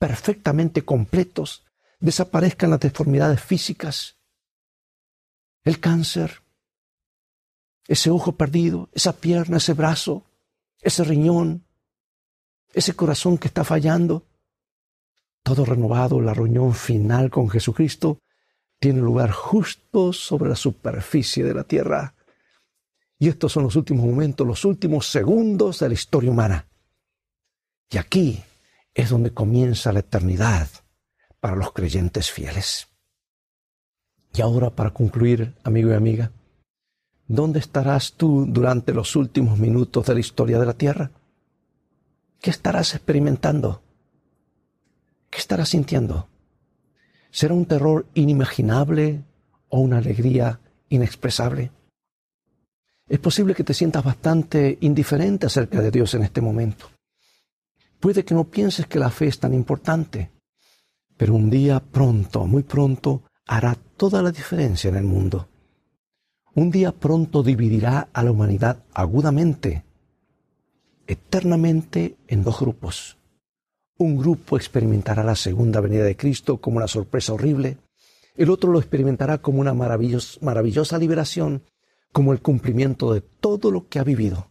perfectamente 0.00 0.84
completos, 0.84 1.64
desaparezcan 2.00 2.70
las 2.70 2.80
deformidades 2.80 3.40
físicas, 3.40 4.16
el 5.62 5.78
cáncer, 5.78 6.42
ese 7.86 8.10
ojo 8.10 8.32
perdido, 8.32 8.88
esa 8.92 9.12
pierna, 9.12 9.58
ese 9.58 9.74
brazo, 9.74 10.24
ese 10.80 11.04
riñón, 11.04 11.68
ese 12.72 12.96
corazón 12.96 13.38
que 13.38 13.46
está 13.46 13.62
fallando, 13.62 14.26
todo 15.44 15.66
renovado, 15.66 16.20
la 16.20 16.34
reunión 16.34 16.74
final 16.74 17.30
con 17.30 17.50
Jesucristo 17.50 18.18
tiene 18.80 19.00
lugar 19.00 19.30
justo 19.30 20.12
sobre 20.12 20.48
la 20.48 20.56
superficie 20.56 21.44
de 21.44 21.54
la 21.54 21.64
tierra. 21.64 22.14
Y 23.18 23.28
estos 23.28 23.52
son 23.52 23.64
los 23.64 23.76
últimos 23.76 24.06
momentos, 24.06 24.46
los 24.46 24.64
últimos 24.64 25.06
segundos 25.06 25.78
de 25.78 25.88
la 25.88 25.94
historia 25.94 26.30
humana. 26.30 26.66
Y 27.90 27.98
aquí 27.98 28.42
es 28.94 29.10
donde 29.10 29.32
comienza 29.32 29.92
la 29.92 30.00
eternidad 30.00 30.68
para 31.40 31.56
los 31.56 31.72
creyentes 31.72 32.30
fieles. 32.30 32.88
Y 34.34 34.40
ahora, 34.40 34.70
para 34.70 34.90
concluir, 34.90 35.54
amigo 35.62 35.90
y 35.90 35.94
amiga, 35.94 36.32
¿dónde 37.28 37.58
estarás 37.58 38.14
tú 38.14 38.46
durante 38.48 38.94
los 38.94 39.14
últimos 39.14 39.58
minutos 39.58 40.06
de 40.06 40.14
la 40.14 40.20
historia 40.20 40.58
de 40.58 40.66
la 40.66 40.72
tierra? 40.72 41.10
¿Qué 42.40 42.50
estarás 42.50 42.94
experimentando? 42.94 43.83
¿Qué 45.34 45.40
estarás 45.40 45.70
sintiendo? 45.70 46.28
¿Será 47.32 47.54
un 47.54 47.66
terror 47.66 48.06
inimaginable 48.14 49.24
o 49.68 49.80
una 49.80 49.98
alegría 49.98 50.60
inexpresable? 50.90 51.72
Es 53.08 53.18
posible 53.18 53.52
que 53.52 53.64
te 53.64 53.74
sientas 53.74 54.04
bastante 54.04 54.78
indiferente 54.82 55.46
acerca 55.46 55.82
de 55.82 55.90
Dios 55.90 56.14
en 56.14 56.22
este 56.22 56.40
momento. 56.40 56.88
Puede 57.98 58.24
que 58.24 58.32
no 58.32 58.44
pienses 58.44 58.86
que 58.86 59.00
la 59.00 59.10
fe 59.10 59.26
es 59.26 59.40
tan 59.40 59.54
importante, 59.54 60.30
pero 61.16 61.34
un 61.34 61.50
día 61.50 61.80
pronto, 61.80 62.46
muy 62.46 62.62
pronto, 62.62 63.24
hará 63.44 63.74
toda 63.74 64.22
la 64.22 64.30
diferencia 64.30 64.88
en 64.88 64.94
el 64.94 65.04
mundo. 65.04 65.48
Un 66.54 66.70
día 66.70 66.92
pronto 66.92 67.42
dividirá 67.42 68.08
a 68.12 68.22
la 68.22 68.30
humanidad 68.30 68.84
agudamente, 68.94 69.84
eternamente 71.08 72.18
en 72.28 72.44
dos 72.44 72.60
grupos. 72.60 73.18
Un 73.96 74.16
grupo 74.16 74.56
experimentará 74.56 75.22
la 75.22 75.36
segunda 75.36 75.80
venida 75.80 76.04
de 76.04 76.16
Cristo 76.16 76.60
como 76.60 76.78
una 76.78 76.88
sorpresa 76.88 77.32
horrible, 77.32 77.78
el 78.36 78.50
otro 78.50 78.72
lo 78.72 78.80
experimentará 78.80 79.38
como 79.38 79.60
una 79.60 79.74
maravillosa 79.74 80.98
liberación 80.98 81.62
como 82.12 82.32
el 82.32 82.40
cumplimiento 82.40 83.12
de 83.12 83.20
todo 83.20 83.70
lo 83.70 83.88
que 83.88 83.98
ha 83.98 84.04
vivido. 84.04 84.48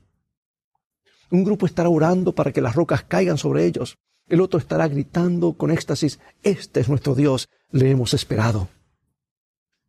Un 1.32 1.44
grupo 1.44 1.66
estará 1.66 1.90
orando 1.90 2.34
para 2.36 2.52
que 2.52 2.62
las 2.62 2.76
rocas 2.76 3.04
caigan 3.04 3.38
sobre 3.38 3.66
ellos. 3.66 3.98
El 4.28 4.40
otro 4.40 4.60
estará 4.60 4.88
gritando 4.88 5.54
con 5.54 5.72
éxtasis, 5.72 6.20
Este 6.44 6.80
es 6.80 6.88
nuestro 6.88 7.16
Dios, 7.16 7.50
le 7.72 7.90
hemos 7.90 8.14
esperado. 8.14 8.70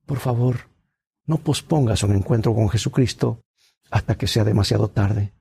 Por 0.06 0.18
favor, 0.18 0.68
no 1.26 1.38
pospongas 1.38 2.02
un 2.02 2.16
encuentro 2.16 2.54
con 2.54 2.68
Jesucristo 2.68 3.42
hasta 3.90 4.16
que 4.16 4.26
sea 4.26 4.42
demasiado 4.42 4.88
tarde. 4.88 5.32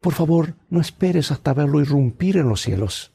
Por 0.00 0.12
favor, 0.12 0.54
no 0.68 0.80
esperes 0.80 1.32
hasta 1.32 1.54
verlo 1.54 1.80
irrumpir 1.80 2.36
en 2.36 2.48
los 2.48 2.60
cielos. 2.60 3.13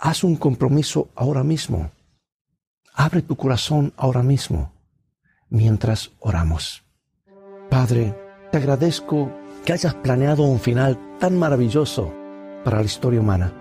Haz 0.00 0.22
un 0.22 0.36
compromiso 0.36 1.08
ahora 1.16 1.42
mismo. 1.42 1.90
Abre 2.94 3.20
tu 3.20 3.34
corazón 3.34 3.92
ahora 3.96 4.22
mismo, 4.22 4.72
mientras 5.50 6.12
oramos. 6.20 6.84
Padre, 7.68 8.14
te 8.52 8.58
agradezco 8.58 9.32
que 9.64 9.72
hayas 9.72 9.94
planeado 9.94 10.44
un 10.44 10.60
final 10.60 10.96
tan 11.18 11.36
maravilloso 11.36 12.14
para 12.64 12.78
la 12.78 12.84
historia 12.84 13.20
humana. 13.20 13.52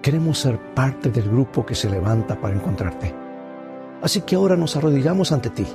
Queremos 0.00 0.38
ser 0.38 0.58
parte 0.72 1.10
del 1.10 1.28
grupo 1.28 1.66
que 1.66 1.74
se 1.74 1.90
levanta 1.90 2.40
para 2.40 2.54
encontrarte. 2.54 3.14
Así 4.00 4.22
que 4.22 4.36
ahora 4.36 4.56
nos 4.56 4.76
arrodillamos 4.76 5.30
ante 5.30 5.50
ti. 5.50 5.66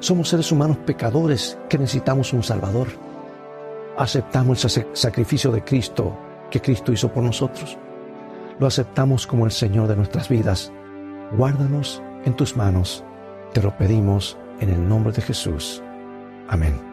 Somos 0.00 0.28
seres 0.28 0.50
humanos 0.50 0.78
pecadores 0.78 1.56
que 1.68 1.78
necesitamos 1.78 2.32
un 2.32 2.42
Salvador. 2.42 2.88
Aceptamos 3.96 4.76
el 4.76 4.88
sacrificio 4.92 5.52
de 5.52 5.62
Cristo 5.62 6.18
que 6.50 6.60
Cristo 6.60 6.90
hizo 6.90 7.12
por 7.12 7.22
nosotros. 7.22 7.78
Lo 8.58 8.66
aceptamos 8.66 9.26
como 9.26 9.44
el 9.44 9.52
Señor 9.52 9.88
de 9.88 9.96
nuestras 9.96 10.28
vidas. 10.28 10.72
Guárdanos 11.36 12.02
en 12.24 12.34
tus 12.34 12.56
manos. 12.56 13.04
Te 13.52 13.62
lo 13.62 13.76
pedimos 13.76 14.38
en 14.60 14.70
el 14.70 14.88
nombre 14.88 15.12
de 15.12 15.22
Jesús. 15.22 15.82
Amén. 16.48 16.85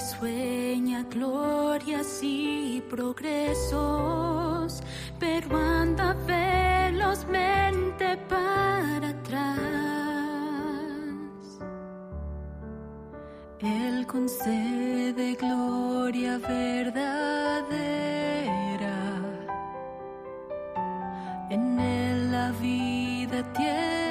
Sueña 0.00 1.04
glorias 1.04 2.18
y 2.20 2.82
progresos, 2.90 4.82
pero 5.18 5.56
anda 5.56 6.14
velozmente 6.26 8.18
para 8.28 9.08
atrás. 9.08 9.58
Él 13.60 14.06
concede 14.06 15.34
gloria 15.34 16.36
verdadera. 16.38 17.76
En 21.48 21.80
él 21.80 22.30
la 22.30 22.50
vida 22.52 23.42
tiene 23.54 24.05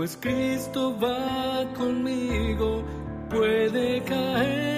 pues 0.00 0.16
Cristo 0.18 0.98
va 0.98 1.70
conmigo, 1.76 2.82
puede 3.28 4.02
caer 4.04 4.69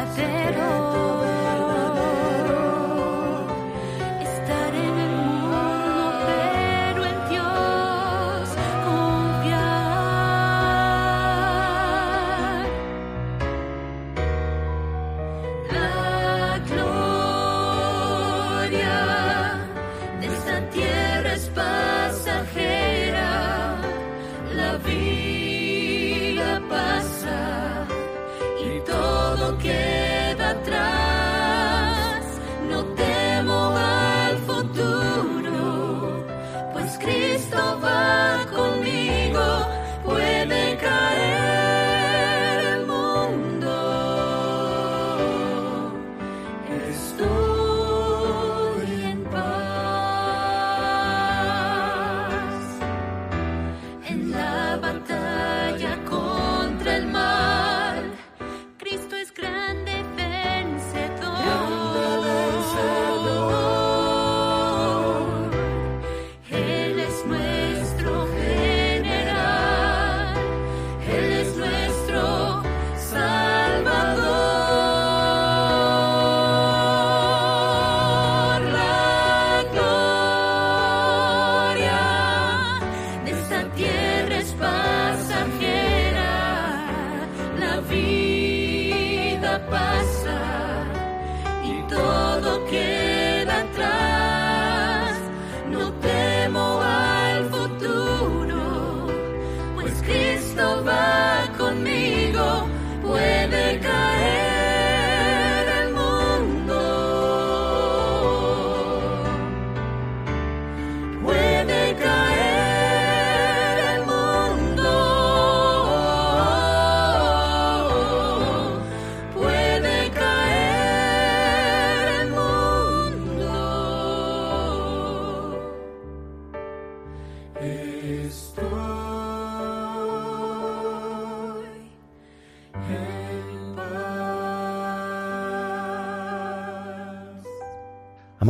Acuérdate. 0.00 0.39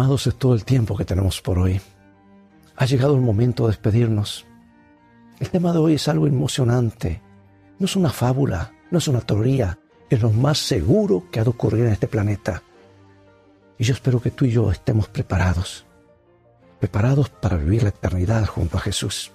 Amados, 0.01 0.27
es 0.29 0.37
todo 0.37 0.55
el 0.55 0.65
tiempo 0.65 0.97
que 0.97 1.05
tenemos 1.05 1.43
por 1.43 1.59
hoy. 1.59 1.79
Ha 2.75 2.87
llegado 2.87 3.15
el 3.15 3.21
momento 3.21 3.65
de 3.65 3.73
despedirnos. 3.73 4.47
El 5.39 5.51
tema 5.51 5.75
de 5.75 5.79
hoy 5.79 5.93
es 5.97 6.09
algo 6.09 6.27
emocionante. 6.27 7.21
No 7.79 7.85
es 7.85 7.97
una 7.97 8.09
fábula, 8.09 8.73
no 8.91 8.97
es 8.97 9.09
una 9.09 9.21
teoría, 9.21 9.79
es 10.09 10.23
lo 10.23 10.31
más 10.31 10.57
seguro 10.57 11.25
que 11.31 11.39
ha 11.39 11.45
de 11.45 11.51
ocurrir 11.51 11.85
en 11.85 11.93
este 11.93 12.09
planeta. 12.09 12.63
Y 13.77 13.85
yo 13.85 13.93
espero 13.93 14.23
que 14.23 14.31
tú 14.31 14.47
y 14.47 14.53
yo 14.53 14.71
estemos 14.71 15.07
preparados, 15.07 15.85
preparados 16.79 17.29
para 17.29 17.59
vivir 17.59 17.83
la 17.83 17.91
eternidad 17.91 18.47
junto 18.47 18.79
a 18.79 18.81
Jesús. 18.81 19.33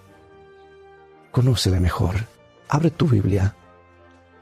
Conócele 1.29 1.79
mejor, 1.79 2.15
abre 2.69 2.89
tu 2.89 3.07
Biblia, 3.07 3.55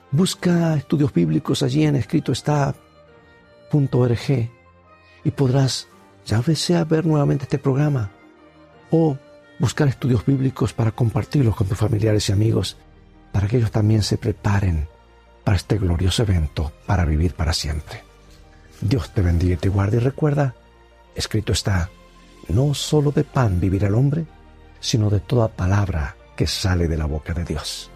busca 0.10 0.76
estudios 0.78 1.12
bíblicos 1.14 1.64
allí 1.64 1.84
en 1.84 1.98
escrito 1.98 2.32
está 2.32 2.74
y 5.26 5.32
podrás 5.32 5.90
ya 6.26 6.42
sea 6.56 6.84
ver 6.86 7.06
nuevamente 7.06 7.44
este 7.44 7.58
programa 7.58 8.12
o 8.92 9.18
buscar 9.60 9.88
estudios 9.88 10.26
bíblicos 10.26 10.74
para 10.74 10.92
compartirlos 10.92 11.56
con 11.56 11.68
tus 11.68 11.78
familiares 11.78 12.30
y 12.30 12.32
amigos, 12.32 12.78
para 13.32 13.48
que 13.48 13.58
ellos 13.58 13.72
también 13.72 14.04
se 14.04 14.18
preparen 14.18 14.88
para 15.44 15.58
este 15.58 15.78
glorioso 15.78 16.24
evento, 16.24 16.72
para 16.86 17.06
vivir 17.06 17.34
para 17.34 17.54
siempre. 17.54 18.04
Dios 18.82 19.12
te 19.14 19.22
bendiga 19.22 19.54
y 19.54 19.58
te 19.58 19.70
guarde 19.70 19.98
y 19.98 20.00
recuerda, 20.00 20.56
escrito 21.16 21.54
está, 21.54 21.90
no 22.50 22.74
solo 22.74 23.12
de 23.12 23.24
pan 23.24 23.60
vivirá 23.60 23.88
el 23.88 23.96
hombre, 23.96 24.26
sino 24.80 25.10
de 25.10 25.20
toda 25.20 25.48
palabra 25.48 26.16
que 26.36 26.48
sale 26.48 26.88
de 26.88 26.98
la 26.98 27.06
boca 27.06 27.34
de 27.34 27.46
Dios. 27.46 27.90